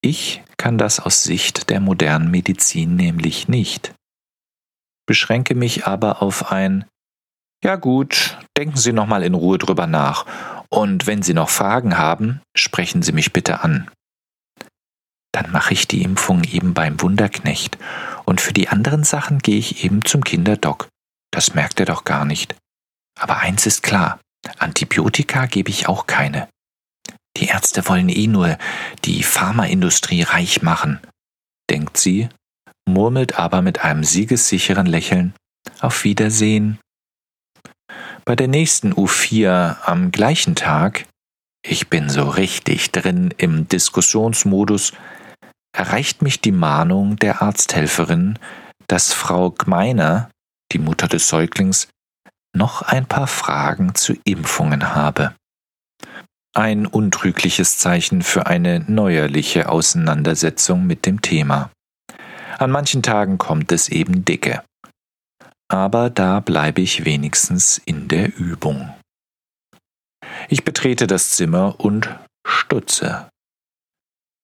Ich 0.00 0.42
kann 0.58 0.78
das 0.78 1.00
aus 1.00 1.22
Sicht 1.22 1.70
der 1.70 1.80
modernen 1.80 2.30
Medizin 2.30 2.96
nämlich 2.96 3.48
nicht. 3.48 3.94
Beschränke 5.08 5.54
mich 5.54 5.86
aber 5.86 6.20
auf 6.22 6.52
ein 6.52 6.84
Ja 7.64 7.76
gut, 7.76 8.36
denken 8.58 8.76
Sie 8.76 8.92
noch 8.92 9.06
mal 9.06 9.22
in 9.22 9.32
Ruhe 9.32 9.56
drüber 9.56 9.86
nach 9.86 10.26
und 10.68 11.06
wenn 11.06 11.22
Sie 11.22 11.32
noch 11.32 11.48
Fragen 11.48 11.96
haben, 11.96 12.42
sprechen 12.54 13.00
Sie 13.00 13.12
mich 13.12 13.32
bitte 13.32 13.62
an. 13.62 13.90
Dann 15.32 15.50
mache 15.50 15.72
ich 15.72 15.88
die 15.88 16.02
Impfung 16.02 16.44
eben 16.44 16.74
beim 16.74 17.00
Wunderknecht 17.00 17.78
und 18.26 18.42
für 18.42 18.52
die 18.52 18.68
anderen 18.68 19.02
Sachen 19.02 19.38
gehe 19.38 19.58
ich 19.58 19.82
eben 19.82 20.04
zum 20.04 20.22
Kinderdoc. 20.22 20.88
Das 21.30 21.54
merkt 21.54 21.80
er 21.80 21.86
doch 21.86 22.04
gar 22.04 22.26
nicht. 22.26 22.54
Aber 23.18 23.38
eins 23.38 23.64
ist 23.64 23.82
klar, 23.82 24.20
Antibiotika 24.58 25.46
gebe 25.46 25.70
ich 25.70 25.88
auch 25.88 26.06
keine. 26.06 26.48
Die 27.38 27.46
Ärzte 27.46 27.88
wollen 27.88 28.10
eh 28.10 28.26
nur 28.26 28.58
die 29.06 29.22
Pharmaindustrie 29.22 30.22
reich 30.22 30.60
machen, 30.60 31.00
denkt 31.70 31.96
sie, 31.96 32.28
murmelt 32.88 33.38
aber 33.38 33.62
mit 33.62 33.84
einem 33.84 34.02
siegessicheren 34.02 34.86
Lächeln 34.86 35.34
Auf 35.80 36.04
Wiedersehen. 36.04 36.78
Bei 38.24 38.34
der 38.34 38.48
nächsten 38.48 38.92
U4 38.92 39.82
am 39.84 40.10
gleichen 40.10 40.54
Tag, 40.54 41.06
ich 41.64 41.88
bin 41.88 42.10
so 42.10 42.28
richtig 42.28 42.90
drin 42.90 43.32
im 43.38 43.68
Diskussionsmodus, 43.68 44.92
erreicht 45.72 46.22
mich 46.22 46.40
die 46.40 46.52
Mahnung 46.52 47.16
der 47.16 47.42
Arzthelferin, 47.42 48.38
dass 48.86 49.12
Frau 49.12 49.50
Gmeiner, 49.50 50.30
die 50.72 50.78
Mutter 50.78 51.08
des 51.08 51.28
Säuglings, 51.28 51.88
noch 52.54 52.82
ein 52.82 53.06
paar 53.06 53.26
Fragen 53.26 53.94
zu 53.94 54.14
Impfungen 54.24 54.94
habe. 54.94 55.34
Ein 56.54 56.86
untrügliches 56.86 57.78
Zeichen 57.78 58.22
für 58.22 58.46
eine 58.46 58.80
neuerliche 58.80 59.68
Auseinandersetzung 59.68 60.86
mit 60.86 61.06
dem 61.06 61.22
Thema. 61.22 61.70
An 62.58 62.70
manchen 62.70 63.02
Tagen 63.02 63.38
kommt 63.38 63.72
es 63.72 63.88
eben 63.88 64.24
dicke 64.24 64.62
aber 65.68 66.08
da 66.08 66.40
bleibe 66.40 66.80
ich 66.80 67.04
wenigstens 67.04 67.78
in 67.84 68.08
der 68.08 68.36
Übung. 68.36 68.94
Ich 70.48 70.64
betrete 70.64 71.06
das 71.06 71.30
Zimmer 71.32 71.76
und 71.78 72.14
stutze. 72.46 73.28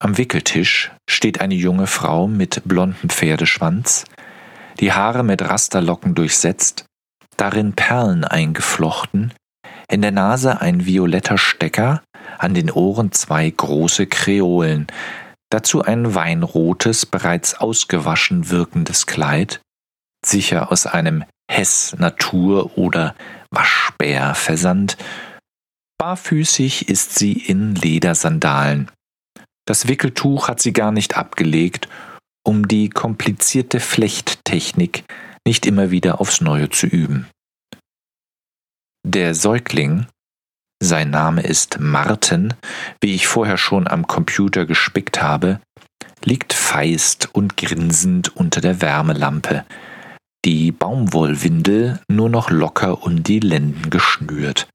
Am 0.01 0.19
Wickeltisch 0.19 0.93
steht 1.09 1.41
eine 1.41 1.55
junge 1.55 1.87
Frau 1.87 2.29
mit 2.29 2.63
blondem 2.67 3.09
Pferdeschwanz, 3.09 4.05
die 4.81 4.93
Haare 4.93 5.23
mit 5.23 5.41
Rasterlocken 5.41 6.15
durchsetzt, 6.15 6.85
darin 7.39 7.73
Perlen 7.73 8.25
eingeflochten, 8.25 9.33
in 9.89 10.03
der 10.03 10.11
Nase 10.11 10.61
ein 10.61 10.85
violetter 10.85 11.39
Stecker, 11.39 12.03
an 12.39 12.53
den 12.53 12.71
Ohren 12.71 13.13
zwei 13.13 13.49
große 13.49 14.07
Kreolen, 14.07 14.89
dazu 15.55 15.83
ein 15.83 16.17
weinrotes, 16.17 17.07
bereits 17.07 17.55
ausgewaschen 17.55 18.51
wirkendes 18.51 19.07
Kleid 19.07 19.61
sicher 20.27 20.73
aus 20.73 20.87
einem 20.87 21.25
Hess 21.49 21.95
Natur 21.99 22.77
oder 22.77 23.15
Waschbär 23.51 24.35
Versand. 24.35 24.97
Barfüßig 25.99 26.89
ist 26.89 27.15
sie 27.15 27.33
in 27.35 27.75
Ledersandalen. 27.75 28.91
Das 29.67 29.87
Wickeltuch 29.87 30.49
hat 30.49 30.61
sie 30.61 30.73
gar 30.73 30.91
nicht 30.91 31.17
abgelegt, 31.17 31.89
um 32.45 32.67
die 32.67 32.91
komplizierte 32.91 33.81
Flechttechnik 33.81 35.05
nicht 35.47 35.67
immer 35.67 35.91
wieder 35.91 36.21
aufs 36.21 36.41
Neue 36.41 36.69
zu 36.71 36.87
üben. 36.87 37.29
Der 39.07 39.35
Säugling, 39.35 40.07
sein 40.83 41.11
Name 41.11 41.43
ist 41.43 41.79
Martin, 41.81 42.55
wie 43.01 43.15
ich 43.15 43.27
vorher 43.27 43.57
schon 43.57 43.89
am 43.89 44.07
Computer 44.07 44.67
gespickt 44.67 45.23
habe, 45.23 45.61
liegt 46.25 46.53
feist 46.53 47.35
und 47.35 47.57
grinsend 47.57 48.37
unter 48.37 48.61
der 48.61 48.81
Wärmelampe, 48.81 49.65
die 50.45 50.73
Baumwollwindel 50.73 52.01
nur 52.09 52.29
noch 52.29 52.51
locker 52.51 53.03
um 53.03 53.23
die 53.23 53.41
Lenden 53.41 53.91
geschnürt. 53.91 54.69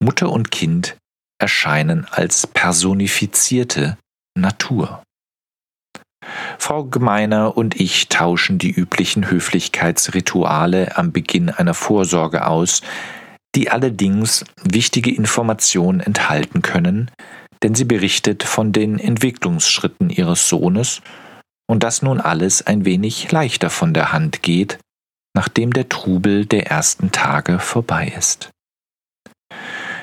Mutter 0.00 0.30
und 0.30 0.50
Kind 0.50 0.96
erscheinen 1.40 2.06
als 2.10 2.46
personifizierte 2.46 3.98
Natur. 4.36 5.02
Frau 6.58 6.84
Gemeiner 6.84 7.56
und 7.56 7.80
ich 7.80 8.08
tauschen 8.08 8.58
die 8.58 8.70
üblichen 8.70 9.28
Höflichkeitsrituale 9.28 10.96
am 10.96 11.12
Beginn 11.12 11.50
einer 11.50 11.74
Vorsorge 11.74 12.46
aus, 12.46 12.82
die 13.54 13.70
allerdings 13.70 14.44
wichtige 14.62 15.14
Informationen 15.14 16.00
enthalten 16.00 16.62
können, 16.62 17.10
denn 17.62 17.74
sie 17.74 17.84
berichtet 17.84 18.42
von 18.42 18.72
den 18.72 18.98
Entwicklungsschritten 18.98 20.10
ihres 20.10 20.48
Sohnes 20.48 21.02
und 21.68 21.82
dass 21.82 22.02
nun 22.02 22.20
alles 22.20 22.66
ein 22.66 22.84
wenig 22.84 23.30
leichter 23.30 23.70
von 23.70 23.94
der 23.94 24.12
Hand 24.12 24.42
geht, 24.42 24.78
nachdem 25.34 25.72
der 25.72 25.88
Trubel 25.88 26.46
der 26.46 26.66
ersten 26.66 27.12
Tage 27.12 27.58
vorbei 27.58 28.12
ist. 28.16 28.50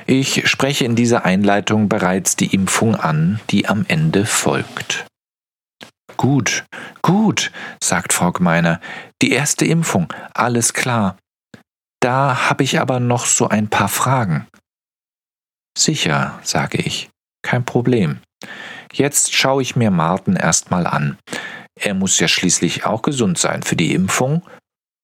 Ich 0.08 0.50
spreche 0.50 0.86
in 0.86 0.96
dieser 0.96 1.26
Einleitung 1.26 1.88
bereits 1.88 2.36
die 2.36 2.54
Impfung 2.54 2.96
an, 2.96 3.40
die 3.52 3.68
am 3.68 3.86
Ende 3.88 4.26
folgt. 4.26 5.06
gut, 6.18 6.66
gut, 7.02 7.52
sagt 7.82 8.12
Frau 8.12 8.32
Gmeiner. 8.32 8.82
Die 9.22 9.32
erste 9.32 9.66
Impfung, 9.66 10.12
alles 10.34 10.74
klar. 10.74 11.18
Da 12.02 12.50
habe 12.50 12.64
ich 12.64 12.80
aber 12.80 13.00
noch 13.00 13.26
so 13.26 13.48
ein 13.50 13.70
paar 13.70 13.90
Fragen. 13.90 14.48
Sicher, 15.78 16.40
sage 16.44 16.78
ich, 16.78 17.10
kein 17.42 17.66
Problem. 17.66 18.20
Jetzt 18.92 19.34
schaue 19.34 19.62
ich 19.62 19.76
mir 19.76 19.92
Martin 19.92 20.36
erstmal 20.36 20.88
an. 20.88 21.18
Er 21.80 21.94
muss 21.94 22.20
ja 22.20 22.28
schließlich 22.28 22.86
auch 22.86 23.02
gesund 23.02 23.38
sein 23.38 23.64
für 23.64 23.76
die 23.76 23.94
Impfung 23.94 24.44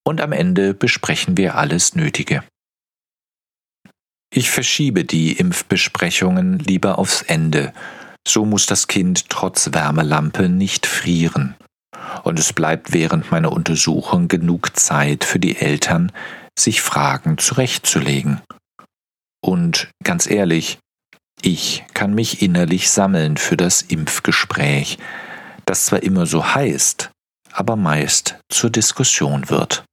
und 0.06 0.20
am 0.20 0.32
Ende 0.32 0.74
besprechen 0.74 1.36
wir 1.36 1.56
alles 1.56 1.94
Nötige. 1.94 2.44
Ich 4.32 4.50
verschiebe 4.50 5.04
die 5.04 5.32
Impfbesprechungen 5.32 6.58
lieber 6.58 6.98
aufs 6.98 7.22
Ende. 7.22 7.72
So 8.26 8.44
muss 8.44 8.66
das 8.66 8.88
Kind 8.88 9.30
trotz 9.30 9.72
Wärmelampe 9.72 10.48
nicht 10.48 10.86
frieren. 10.86 11.54
Und 12.24 12.38
es 12.38 12.52
bleibt 12.52 12.92
während 12.92 13.30
meiner 13.30 13.52
Untersuchung 13.52 14.28
genug 14.28 14.76
Zeit 14.76 15.24
für 15.24 15.38
die 15.38 15.56
Eltern, 15.56 16.12
sich 16.58 16.82
Fragen 16.82 17.38
zurechtzulegen. 17.38 18.40
Und 19.44 19.90
ganz 20.02 20.28
ehrlich, 20.28 20.78
ich 21.42 21.84
kann 21.94 22.14
mich 22.14 22.42
innerlich 22.42 22.90
sammeln 22.90 23.36
für 23.36 23.56
das 23.56 23.82
Impfgespräch, 23.82 24.98
das 25.66 25.86
zwar 25.86 26.02
immer 26.02 26.26
so 26.26 26.54
heißt, 26.54 27.10
aber 27.52 27.76
meist 27.76 28.38
zur 28.48 28.70
Diskussion 28.70 29.50
wird. 29.50 29.84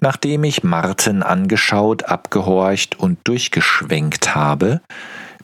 Nachdem 0.00 0.42
ich 0.42 0.64
Martin 0.64 1.22
angeschaut, 1.22 2.04
abgehorcht 2.04 2.98
und 2.98 3.20
durchgeschwenkt 3.24 4.34
habe, 4.34 4.80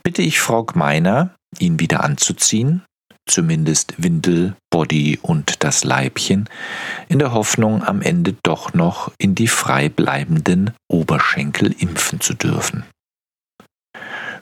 bitte 0.03 0.23
ich 0.23 0.41
Frau 0.41 0.65
Gmeiner, 0.65 1.35
ihn 1.59 1.79
wieder 1.79 2.03
anzuziehen, 2.03 2.83
zumindest 3.29 3.95
Windel, 3.99 4.57
Body 4.71 5.19
und 5.23 5.63
das 5.63 5.85
Leibchen, 5.85 6.49
in 7.09 7.19
der 7.19 7.33
Hoffnung, 7.33 7.85
am 7.85 8.03
Ende 8.03 8.35
doch 8.43 8.75
noch 8.75 9.13
in 9.19 9.35
die 9.35 9.49
frei 9.49 9.89
bleibenden 9.89 10.73
Oberschenkel 10.89 11.75
impfen 11.79 12.21
zu 12.21 12.35
dürfen. 12.35 12.85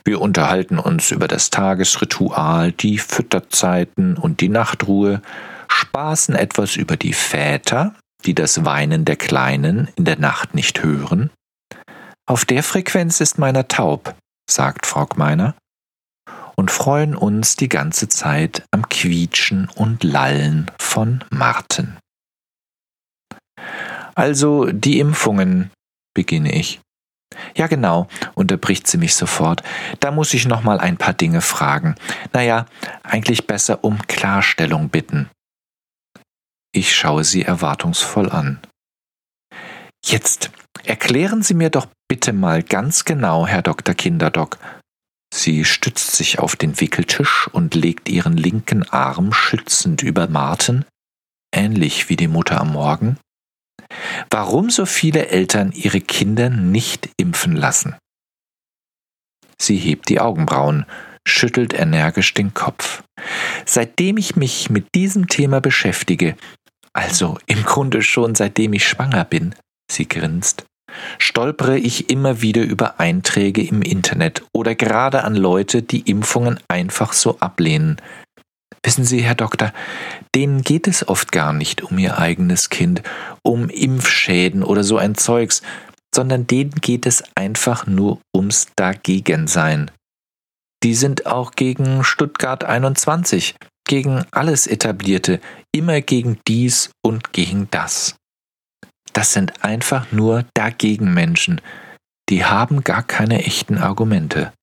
Wir 0.03 0.21
unterhalten 0.21 0.79
uns 0.79 1.11
über 1.11 1.27
das 1.27 1.49
Tagesritual, 1.49 2.71
die 2.71 2.97
Fütterzeiten 2.97 4.15
und 4.15 4.39
die 4.39 4.49
Nachtruhe, 4.49 5.21
spaßen 5.67 6.33
etwas 6.33 6.77
über 6.77 6.95
die 6.95 7.13
Väter, 7.13 7.93
die 8.25 8.33
das 8.33 8.63
Weinen 8.65 9.05
der 9.05 9.17
Kleinen 9.17 9.89
in 9.95 10.05
der 10.05 10.17
Nacht 10.17 10.55
nicht 10.55 10.81
hören. 10.81 11.29
Auf 12.25 12.45
der 12.45 12.63
Frequenz 12.63 13.21
ist 13.21 13.37
meiner 13.37 13.67
taub, 13.67 14.15
sagt 14.49 14.85
Frau 14.85 15.05
Gmeiner, 15.05 15.55
und 16.57 16.71
freuen 16.71 17.15
uns 17.15 17.55
die 17.55 17.69
ganze 17.69 18.09
Zeit 18.09 18.63
am 18.71 18.89
Quietschen 18.89 19.69
und 19.75 20.03
Lallen 20.03 20.71
von 20.79 21.23
Marten. 21.29 21.97
Also 24.15 24.65
die 24.71 24.99
Impfungen, 24.99 25.71
beginne 26.15 26.53
ich. 26.53 26.81
Ja, 27.55 27.67
genau, 27.67 28.07
unterbricht 28.33 28.87
sie 28.87 28.97
mich 28.97 29.15
sofort. 29.15 29.61
Da 29.99 30.11
muss 30.11 30.33
ich 30.33 30.47
noch 30.47 30.63
mal 30.63 30.79
ein 30.79 30.97
paar 30.97 31.13
Dinge 31.13 31.41
fragen. 31.41 31.95
Naja, 32.33 32.65
eigentlich 33.03 33.45
besser 33.45 33.83
um 33.83 33.99
Klarstellung 34.07 34.89
bitten. 34.89 35.29
Ich 36.73 36.95
schaue 36.95 37.23
sie 37.23 37.43
erwartungsvoll 37.43 38.31
an. 38.31 38.59
Jetzt 40.03 40.51
erklären 40.83 41.43
Sie 41.43 41.53
mir 41.53 41.69
doch 41.69 41.87
bitte 42.07 42.33
mal 42.33 42.63
ganz 42.63 43.03
genau, 43.03 43.45
Herr 43.45 43.61
Dr. 43.61 43.93
Kinderdoc. 43.93 44.57
Sie 45.33 45.65
stützt 45.65 46.15
sich 46.15 46.39
auf 46.39 46.55
den 46.55 46.79
Wickeltisch 46.79 47.47
und 47.51 47.75
legt 47.75 48.09
ihren 48.09 48.37
linken 48.37 48.83
Arm 48.89 49.33
schützend 49.33 50.01
über 50.01 50.27
Marten, 50.27 50.85
ähnlich 51.53 52.09
wie 52.09 52.15
die 52.15 52.27
Mutter 52.27 52.59
am 52.59 52.73
Morgen, 52.73 53.17
warum 54.31 54.69
so 54.69 54.85
viele 54.85 55.27
Eltern 55.27 55.71
ihre 55.71 56.01
Kinder 56.01 56.49
nicht 56.49 57.09
impfen 57.17 57.55
lassen. 57.55 57.95
Sie 59.59 59.77
hebt 59.77 60.09
die 60.09 60.19
Augenbrauen, 60.19 60.85
schüttelt 61.27 61.73
energisch 61.73 62.33
den 62.33 62.53
Kopf. 62.53 63.03
Seitdem 63.65 64.17
ich 64.17 64.35
mich 64.35 64.69
mit 64.69 64.93
diesem 64.95 65.27
Thema 65.27 65.59
beschäftige, 65.59 66.37
also 66.93 67.37
im 67.47 67.63
Grunde 67.63 68.01
schon 68.01 68.35
seitdem 68.35 68.73
ich 68.73 68.87
schwanger 68.87 69.25
bin, 69.25 69.55
sie 69.91 70.07
grinst, 70.07 70.65
stolpere 71.17 71.77
ich 71.77 72.09
immer 72.09 72.41
wieder 72.41 72.63
über 72.63 72.99
Einträge 72.99 73.61
im 73.61 73.81
Internet 73.81 74.43
oder 74.53 74.75
gerade 74.75 75.23
an 75.23 75.35
Leute, 75.35 75.81
die 75.81 76.01
Impfungen 76.01 76.59
einfach 76.67 77.13
so 77.13 77.39
ablehnen, 77.39 78.01
Wissen 78.83 79.03
Sie, 79.03 79.21
Herr 79.21 79.35
Doktor, 79.35 79.73
denen 80.33 80.61
geht 80.61 80.87
es 80.87 81.05
oft 81.05 81.33
gar 81.33 81.51
nicht 81.51 81.83
um 81.83 81.97
ihr 81.97 82.19
eigenes 82.19 82.69
Kind, 82.69 83.01
um 83.43 83.69
Impfschäden 83.69 84.63
oder 84.63 84.81
so 84.83 84.97
ein 84.97 85.15
Zeugs, 85.15 85.61
sondern 86.15 86.47
denen 86.47 86.71
geht 86.71 87.05
es 87.05 87.21
einfach 87.35 87.85
nur 87.85 88.21
ums 88.33 88.67
Dagegensein. 88.77 89.91
Die 90.83 90.93
sind 90.93 91.25
auch 91.25 91.51
gegen 91.51 92.03
Stuttgart 92.03 92.63
21, 92.63 93.55
gegen 93.85 94.23
alles 94.31 94.67
Etablierte, 94.67 95.41
immer 95.75 96.01
gegen 96.01 96.39
dies 96.47 96.91
und 97.03 97.33
gegen 97.33 97.67
das. 97.71 98.15
Das 99.17 99.33
sind 99.33 99.63
einfach 99.63 100.11
nur 100.11 100.45
Dagegenmenschen, 100.53 101.59
die 102.29 102.45
haben 102.45 102.83
gar 102.83 103.01
keine 103.01 103.45
echten 103.45 103.79
Argumente. 103.79 104.53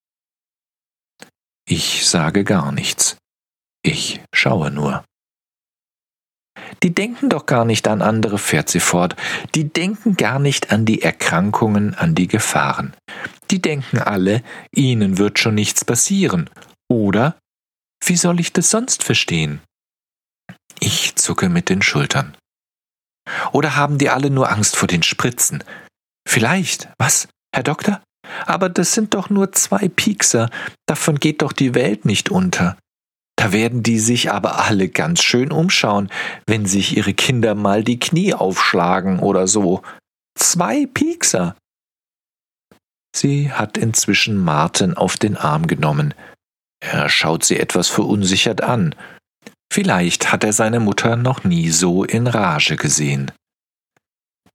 Ich 1.69 2.07
sage 2.07 2.45
gar 2.45 2.71
nichts. 2.71 3.17
Ich 3.83 4.21
schaue 4.33 4.71
nur. 4.71 5.05
Die 6.85 6.95
denken 6.95 7.31
doch 7.31 7.47
gar 7.47 7.65
nicht 7.65 7.89
an 7.89 8.01
andere, 8.01 8.39
fährt 8.39 8.69
sie 8.69 8.79
fort. 8.79 9.17
Die 9.57 9.65
denken 9.73 10.15
gar 10.15 10.39
nicht 10.39 10.71
an 10.71 10.85
die 10.85 11.03
Erkrankungen, 11.03 11.97
an 11.97 12.15
die 12.15 12.29
Gefahren. 12.29 12.95
Die 13.51 13.61
denken 13.61 13.99
alle, 13.99 14.45
ihnen 14.71 15.19
wird 15.19 15.41
schon 15.41 15.57
nichts 15.57 15.85
passieren. 15.85 16.49
Oder? 16.89 17.37
Wie 18.05 18.17
soll 18.17 18.39
ich 18.39 18.53
das 18.53 18.71
sonst 18.71 19.03
verstehen? 19.03 19.63
Ich 20.79 21.17
zucke 21.17 21.49
mit 21.49 21.69
den 21.69 21.83
Schultern. 21.83 22.37
Oder 23.53 23.77
haben 23.77 23.99
die 23.99 24.11
alle 24.11 24.31
nur 24.31 24.51
Angst 24.51 24.77
vor 24.77 24.89
den 24.89 25.03
Spritzen? 25.03 25.65
Vielleicht. 26.29 26.89
Was, 26.99 27.29
Herr 27.55 27.63
Doktor? 27.63 28.03
Aber 28.47 28.69
das 28.69 28.93
sind 28.93 29.15
doch 29.15 29.31
nur 29.31 29.53
zwei 29.53 29.89
Piekser. 29.89 30.51
Davon 30.87 31.21
geht 31.21 31.43
doch 31.43 31.53
die 31.53 31.75
Welt 31.75 32.05
nicht 32.05 32.31
unter. 32.31 32.77
Da 33.37 33.53
werden 33.53 33.83
die 33.83 33.99
sich 33.99 34.31
aber 34.31 34.65
alle 34.65 34.89
ganz 34.89 35.23
schön 35.23 35.53
umschauen, 35.53 36.11
wenn 36.47 36.67
sich 36.67 36.97
ihre 36.97 37.15
Kinder 37.15 37.55
mal 37.55 37.85
die 37.85 37.99
Knie 37.99 38.33
aufschlagen 38.33 39.19
oder 39.19 39.47
so. 39.47 39.83
Zwei 40.39 40.87
Piekser. 40.87 41.57
Sie 43.15 43.53
hat 43.53 43.77
inzwischen 43.77 44.39
Martin 44.39 44.95
auf 44.95 45.17
den 45.17 45.37
Arm 45.37 45.67
genommen. 45.67 46.15
Er 46.81 47.09
schaut 47.09 47.45
sie 47.45 47.59
etwas 47.59 47.89
verunsichert 47.89 48.63
an. 48.63 48.95
Vielleicht 49.75 50.31
hat 50.31 50.45
er 50.45 50.53
seine 50.53 50.79
Mutter 50.79 51.17
noch 51.17 51.43
nie 51.43 51.69
so 51.69 52.05
in 52.05 52.29
Rage 52.29 52.77
gesehen. 52.77 53.33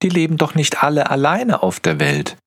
Die 0.01 0.07
leben 0.07 0.37
doch 0.37 0.55
nicht 0.55 0.81
alle 0.81 1.09
alleine 1.09 1.61
auf 1.61 1.81
der 1.81 1.99
Welt. 1.99 2.37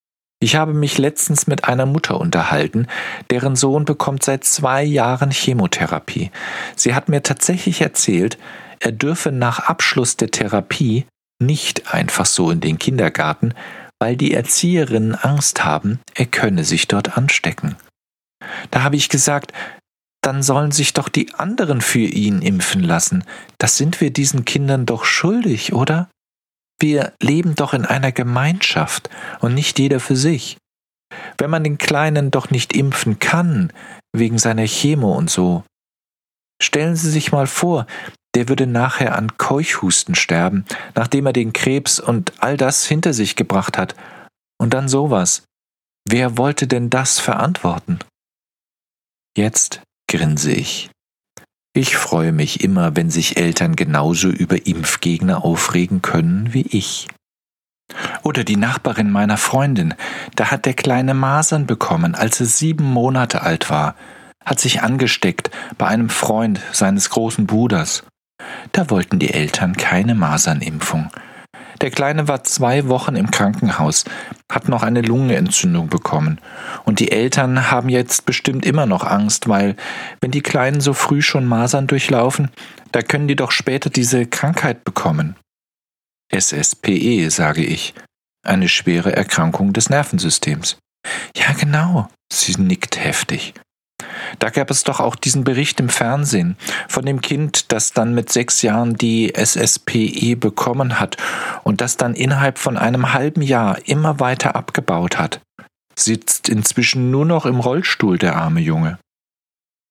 Ich 0.42 0.56
habe 0.56 0.72
mich 0.72 0.96
letztens 0.96 1.46
mit 1.46 1.64
einer 1.64 1.85
Mutter 1.85 2.18
unterhalten, 2.18 2.87
deren 3.28 3.56
Sohn 3.56 3.85
bekommt 3.85 4.22
seit 4.22 4.44
zwei 4.44 4.82
Jahren 4.85 5.30
Chemotherapie. 5.30 6.30
Sie 6.74 6.94
hat 6.94 7.11
mir 7.11 7.22
tatsächlich 7.22 7.82
erzählt, 7.82 8.38
er 8.80 8.92
dürfe 8.92 9.32
nach 9.32 9.58
Abschluss 9.58 10.16
der 10.16 10.30
Therapie 10.30 11.04
nicht 11.42 11.92
einfach 11.92 12.24
so 12.24 12.50
in 12.50 12.62
den 12.62 12.78
Kindergarten, 12.78 13.52
weil 14.00 14.16
die 14.16 14.32
Erzieherinnen 14.32 15.14
Angst 15.14 15.62
haben, 15.62 16.00
er 16.14 16.24
könne 16.24 16.64
sich 16.64 16.88
dort 16.88 17.18
anstecken. 17.18 17.76
Da 18.70 18.82
habe 18.82 18.96
ich 18.96 19.11
gesagt, 19.11 19.52
dann 20.22 20.42
sollen 20.42 20.70
sich 20.70 20.94
doch 20.94 21.08
die 21.08 21.35
anderen 21.35 21.80
für 21.80 21.98
ihn 21.98 22.42
impfen 22.42 22.83
lassen. 22.83 23.25
Das 23.58 23.77
sind 23.77 24.00
wir 24.00 24.12
diesen 24.12 24.44
Kindern 24.44 24.87
doch 24.87 25.04
schuldig, 25.04 25.73
oder? 25.73 26.08
Wir 26.81 27.12
leben 27.20 27.54
doch 27.54 27.75
in 27.75 27.85
einer 27.85 28.12
Gemeinschaft 28.12 29.10
und 29.40 29.54
nicht 29.54 29.79
jeder 29.79 30.00
für 30.00 30.16
sich. 30.16 30.56
Wenn 31.38 31.50
man 31.50 31.64
den 31.64 31.77
Kleinen 31.77 32.31
doch 32.31 32.50
nicht 32.50 32.73
impfen 32.73 33.18
kann, 33.18 33.73
wegen 34.12 34.38
seiner 34.38 34.66
Chemo 34.66 35.12
und 35.12 35.29
so. 35.29 35.64
Stellen 36.62 36.96
Sie 36.96 37.10
sich 37.10 37.33
mal 37.33 37.46
vor, 37.46 37.87
der 38.35 38.48
würde 38.48 38.66
nachher 38.66 39.16
an 39.16 39.37
Keuchhusten 39.37 40.14
sterben, 40.14 40.64
nachdem 40.94 41.27
er 41.27 41.33
den 41.33 41.52
Krebs 41.52 42.00
und 42.00 42.33
all 42.42 42.56
das 42.56 42.87
hinter 42.87 43.12
sich 43.12 43.37
gebracht 43.37 43.77
hat. 43.77 43.94
Und 44.58 44.73
dann 44.73 44.88
sowas. 44.88 45.42
Wer 46.08 46.38
wollte 46.38 46.66
denn 46.66 46.88
das 46.88 47.18
verantworten? 47.18 47.98
Jetzt 49.37 49.83
grinse 50.13 50.52
ich. 50.52 50.90
Ich 51.75 51.96
freue 51.96 52.33
mich 52.33 52.63
immer, 52.63 52.94
wenn 52.96 53.08
sich 53.08 53.38
Eltern 53.38 53.77
genauso 53.77 54.29
über 54.29 54.67
Impfgegner 54.67 55.42
aufregen 55.42 56.02
können 56.02 56.52
wie 56.52 56.67
ich. 56.69 57.08
Oder 58.23 58.44
die 58.44 58.56
Nachbarin 58.56 59.10
meiner 59.10 59.38
Freundin, 59.38 59.94
da 60.37 60.50
hat 60.50 60.67
der 60.67 60.75
kleine 60.75 61.15
Masern 61.15 61.67
bekommen, 61.67 62.15
als 62.15 62.40
er 62.40 62.46
sieben 62.46 62.85
Monate 62.85 63.40
alt 63.40 63.71
war, 63.71 63.96
hat 64.44 64.60
sich 64.60 64.83
angesteckt 64.83 65.50
bei 65.79 65.87
einem 65.87 66.10
Freund 66.10 66.60
seines 66.73 67.08
großen 67.08 67.46
Bruders. 67.46 68.04
Da 68.73 68.90
wollten 68.90 69.19
die 69.19 69.33
Eltern 69.33 69.77
keine 69.79 70.15
Masernimpfung. 70.15 71.10
Der 71.83 71.90
Kleine 71.90 72.28
war 72.28 72.44
zwei 72.44 72.88
Wochen 72.88 73.16
im 73.16 73.33
Krankenhaus, 73.33 74.04
hat 74.48 74.68
noch 74.68 74.85
eine 74.85 75.02
Lungenentzündung 75.02 75.88
bekommen. 75.88 76.40
Und 76.85 77.00
die 77.00 77.10
Eltern 77.10 77.72
haben 77.72 77.88
jetzt 77.88 78.24
bestimmt 78.24 78.64
immer 78.64 78.87
noch 78.87 79.02
Angst, 79.02 79.48
weil, 79.48 79.74
wenn 80.20 80.30
die 80.30 80.42
Kleinen 80.42 80.80
so 80.80 80.94
früh 80.94 81.22
schon 81.22 81.44
Masern 81.44 81.88
durchlaufen, 81.88 82.50
da 82.92 83.02
können 83.02 83.26
die 83.26 83.35
doch 83.35 83.50
später 83.50 83.90
diese 83.90 84.26
Krankheit 84.26 84.85
bekommen. 84.85 85.35
SSPE, 86.33 87.28
sage 87.30 87.64
ich. 87.64 87.94
Eine 88.46 88.68
schwere 88.68 89.16
Erkrankung 89.16 89.72
des 89.72 89.90
Nervensystems. 89.90 90.78
Ja, 91.37 91.52
genau. 91.52 92.08
Sie 92.33 92.54
nickt 92.60 93.02
heftig. 93.02 93.54
Da 94.38 94.50
gab 94.50 94.71
es 94.71 94.85
doch 94.85 95.00
auch 95.00 95.17
diesen 95.17 95.44
Bericht 95.44 95.81
im 95.81 95.88
Fernsehen 95.88 96.56
von 96.88 97.04
dem 97.04 97.21
Kind, 97.21 97.73
das 97.73 97.92
dann 97.92 98.15
mit 98.15 98.33
sechs 98.33 98.63
Jahren 98.63 98.94
die 98.94 99.35
SSPE 99.35 100.37
bekommen 100.37 100.98
hat 101.00 101.17
und 101.65 101.81
das 101.81 101.96
dann 101.96 102.15
innerhalb 102.15 102.58
von 102.58 102.77
einem 102.77 103.13
halben 103.13 103.42
Jahr 103.42 103.79
immer 103.87 104.21
weiter 104.21 104.56
abgebaut 104.56 105.19
hat. 105.19 105.40
Sitzt 105.98 106.48
inzwischen 106.48 107.10
nur 107.10 107.25
noch 107.25 107.46
im 107.46 107.60
Rollstuhl, 107.60 108.19
der 108.19 108.37
arme 108.37 108.60
Junge. 108.60 108.98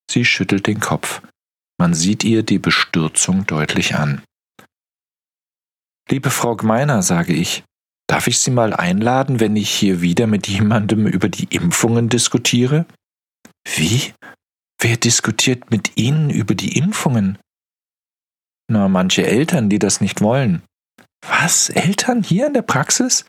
Sie 0.09 0.25
schüttelt 0.25 0.67
den 0.67 0.79
Kopf. 0.79 1.21
Man 1.79 1.93
sieht 1.93 2.23
ihr 2.23 2.43
die 2.43 2.59
Bestürzung 2.59 3.45
deutlich 3.47 3.95
an. 3.95 4.21
Liebe 6.09 6.29
Frau 6.29 6.55
Gmeiner, 6.55 7.01
sage 7.01 7.33
ich, 7.33 7.63
darf 8.07 8.27
ich 8.27 8.39
Sie 8.39 8.51
mal 8.51 8.73
einladen, 8.73 9.39
wenn 9.39 9.55
ich 9.55 9.71
hier 9.71 10.01
wieder 10.01 10.27
mit 10.27 10.47
jemandem 10.47 11.07
über 11.07 11.29
die 11.29 11.45
Impfungen 11.45 12.09
diskutiere? 12.09 12.85
Wie? 13.67 14.13
Wer 14.79 14.97
diskutiert 14.97 15.71
mit 15.71 15.97
Ihnen 15.97 16.29
über 16.29 16.55
die 16.55 16.77
Impfungen? 16.77 17.37
Na, 18.67 18.87
manche 18.87 19.25
Eltern, 19.25 19.69
die 19.69 19.79
das 19.79 20.01
nicht 20.01 20.21
wollen. 20.21 20.63
Was? 21.21 21.69
Eltern 21.69 22.23
hier 22.23 22.47
in 22.47 22.53
der 22.53 22.61
Praxis? 22.63 23.25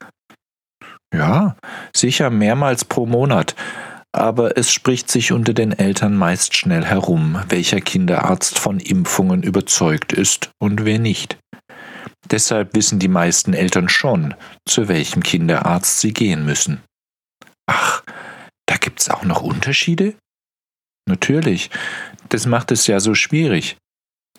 Ja, 1.15 1.57
sicher 1.95 2.31
mehrmals 2.31 2.85
pro 2.85 3.07
Monat. 3.07 3.55
Aber 4.15 4.57
es 4.59 4.71
spricht 4.73 5.11
sich 5.11 5.33
unter 5.33 5.55
den 5.55 5.73
Eltern 5.73 6.17
meist 6.17 6.55
schnell 6.55 6.85
herum, 6.85 7.43
welcher 7.49 7.81
Kinderarzt 7.81 8.59
von 8.59 8.79
Impfungen 8.79 9.43
überzeugt 9.43 10.13
ist 10.13 10.51
und 10.59 10.85
wer 10.85 10.99
nicht. 10.99 11.39
Deshalb 12.31 12.75
wissen 12.75 12.99
die 12.99 13.09
meisten 13.09 13.53
Eltern 13.55 13.89
schon, 13.89 14.35
zu 14.67 14.89
welchem 14.89 15.23
Kinderarzt 15.23 16.01
sie 16.01 16.13
gehen 16.13 16.45
müssen. 16.45 16.83
Ach, 17.67 18.03
da 18.67 18.77
gibt's 18.77 19.09
auch 19.09 19.25
noch 19.25 19.43
Unterschiede? 19.43 20.15
Natürlich, 21.09 21.71
das 22.29 22.47
macht 22.47 22.71
es 22.73 22.87
ja 22.87 23.01
so 23.01 23.15
schwierig. 23.15 23.77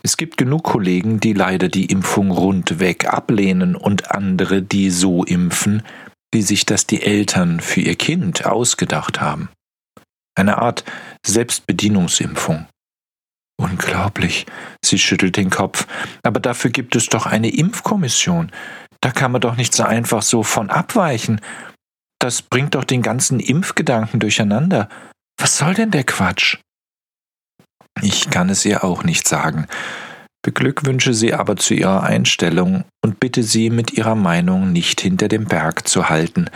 Es 0.02 0.18
gibt 0.18 0.38
genug 0.38 0.64
Kollegen, 0.64 1.20
die 1.20 1.34
leider 1.34 1.70
die 1.70 1.86
Impfung 1.86 2.32
rundweg 2.32 3.08
ablehnen 3.08 3.76
und 3.76 4.12
andere, 4.12 4.62
die 4.62 4.90
so 4.90 5.24
impfen, 5.24 5.84
wie 6.34 6.42
sich 6.42 6.66
das 6.66 6.86
die 6.88 7.04
Eltern 7.04 7.60
für 7.60 7.82
ihr 7.82 7.96
Kind 7.96 8.46
ausgedacht 8.46 9.22
haben. 9.22 9.50
Eine 10.36 10.58
Art 10.58 10.84
Selbstbedienungsimpfung. 11.26 12.68
Unglaublich. 13.58 14.46
Sie 14.84 14.98
schüttelt 14.98 15.38
den 15.38 15.50
Kopf. 15.50 15.88
Aber 16.24 16.40
dafür 16.40 16.72
gibt 16.72 16.96
es 16.96 17.08
doch 17.08 17.26
eine 17.26 17.50
Impfkommission. 17.50 18.52
Da 19.00 19.12
kann 19.12 19.32
man 19.32 19.42
doch 19.42 19.56
nicht 19.56 19.74
so 19.74 19.84
einfach 19.84 20.22
so 20.22 20.44
von 20.44 20.70
abweichen. 20.70 21.40
Das 22.20 22.42
bringt 22.42 22.76
doch 22.76 22.84
den 22.84 23.02
ganzen 23.02 23.40
Impfgedanken 23.40 24.20
durcheinander. 24.20 24.90
Was 25.38 25.58
soll 25.58 25.74
denn 25.74 25.92
der 25.92 26.04
Quatsch? 26.04 26.58
Ich 28.02 28.30
kann 28.30 28.50
es 28.50 28.66
ihr 28.66 28.84
auch 28.84 29.04
nicht 29.04 29.28
sagen. 29.28 29.68
Beglückwünsche 30.44 31.14
sie 31.14 31.34
aber 31.34 31.56
zu 31.56 31.74
ihrer 31.74 32.04
Einstellung 32.04 32.84
und 33.02 33.20
bitte 33.20 33.44
sie, 33.44 33.70
mit 33.70 33.94
ihrer 33.94 34.16
Meinung 34.16 34.72
nicht 34.72 35.00
hinter 35.00 35.30
dem 35.30 35.46
Berg 35.46 35.88
zu 35.88 36.10
halten, 36.10 36.50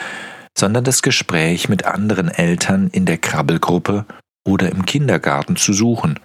sondern 0.57 0.83
das 0.83 1.01
Gespräch 1.01 1.69
mit 1.69 1.85
anderen 1.85 2.27
Eltern 2.27 2.89
in 2.91 3.05
der 3.05 3.17
Krabbelgruppe 3.17 4.05
oder 4.45 4.69
im 4.71 4.85
Kindergarten 4.85 5.55
zu 5.55 5.71
suchen, 5.71 6.19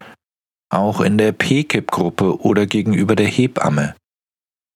auch 0.70 1.00
in 1.00 1.18
der 1.18 1.32
PKIP-Gruppe 1.32 2.40
oder 2.40 2.66
gegenüber 2.66 3.14
der 3.14 3.28
Hebamme. 3.28 3.94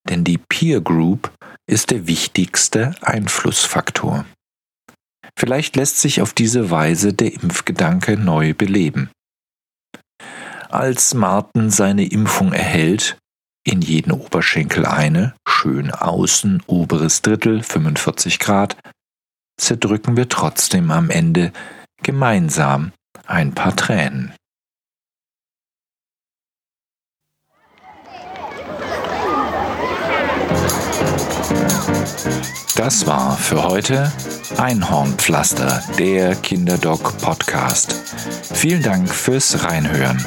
Denn 0.09 0.23
die 0.23 0.39
Peer 0.39 0.81
Group 0.81 1.33
ist 1.69 1.91
der 1.91 2.07
wichtigste 2.07 2.95
Einflussfaktor. 3.01 4.25
Vielleicht 5.39 5.77
lässt 5.77 5.99
sich 5.99 6.23
auf 6.23 6.33
diese 6.33 6.71
Weise 6.71 7.13
der 7.13 7.33
Impfgedanke 7.33 8.17
neu 8.17 8.55
beleben. 8.55 9.11
Als 10.69 11.15
Martin 11.15 11.71
seine 11.71 12.07
Impfung 12.07 12.53
erhält, 12.53 13.19
in 13.65 13.83
jeden 13.83 14.13
Oberschenkel 14.13 14.87
eine, 14.87 15.35
schön 15.47 15.91
außen, 15.91 16.63
oberes 16.67 17.23
Drittel, 17.23 17.63
45 17.63 18.39
Grad, 18.39 18.77
zerdrücken 19.61 20.17
wir 20.17 20.29
trotzdem 20.29 20.91
am 20.91 21.11
Ende 21.11 21.53
gemeinsam 22.03 22.93
ein 23.27 23.55
paar 23.55 23.75
Tränen. 23.75 24.33
Das 32.77 33.07
war 33.07 33.37
für 33.37 33.63
heute 33.65 34.13
Einhornpflaster, 34.59 35.83
der 35.99 36.35
Kinderdoc 36.37 37.19
Podcast. 37.19 37.95
Vielen 38.55 38.83
Dank 38.83 39.09
fürs 39.09 39.65
Reinhören. 39.65 40.25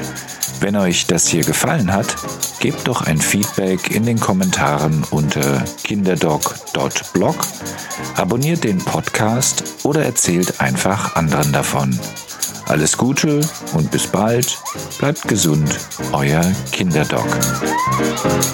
Wenn 0.60 0.76
euch 0.76 1.08
das 1.08 1.28
hier 1.28 1.44
gefallen 1.44 1.94
hat, 1.94 2.16
gebt 2.60 2.88
doch 2.88 3.02
ein 3.02 3.18
Feedback 3.18 3.92
in 3.92 4.06
den 4.06 4.20
Kommentaren 4.20 5.04
unter 5.10 5.64
kinderdoc.blog, 5.84 7.36
abonniert 8.16 8.64
den 8.64 8.80
Podcast 8.80 9.64
oder 9.84 10.04
erzählt 10.04 10.60
einfach 10.60 11.16
anderen 11.16 11.54
davon. 11.54 11.98
Alles 12.70 12.98
Gute 12.98 13.42
und 13.74 13.92
bis 13.92 14.08
bald. 14.08 14.58
Bleibt 15.00 15.28
gesund, 15.28 15.78
euer 16.14 16.44
Kinderdoc. 16.72 17.28
Musik 17.98 18.50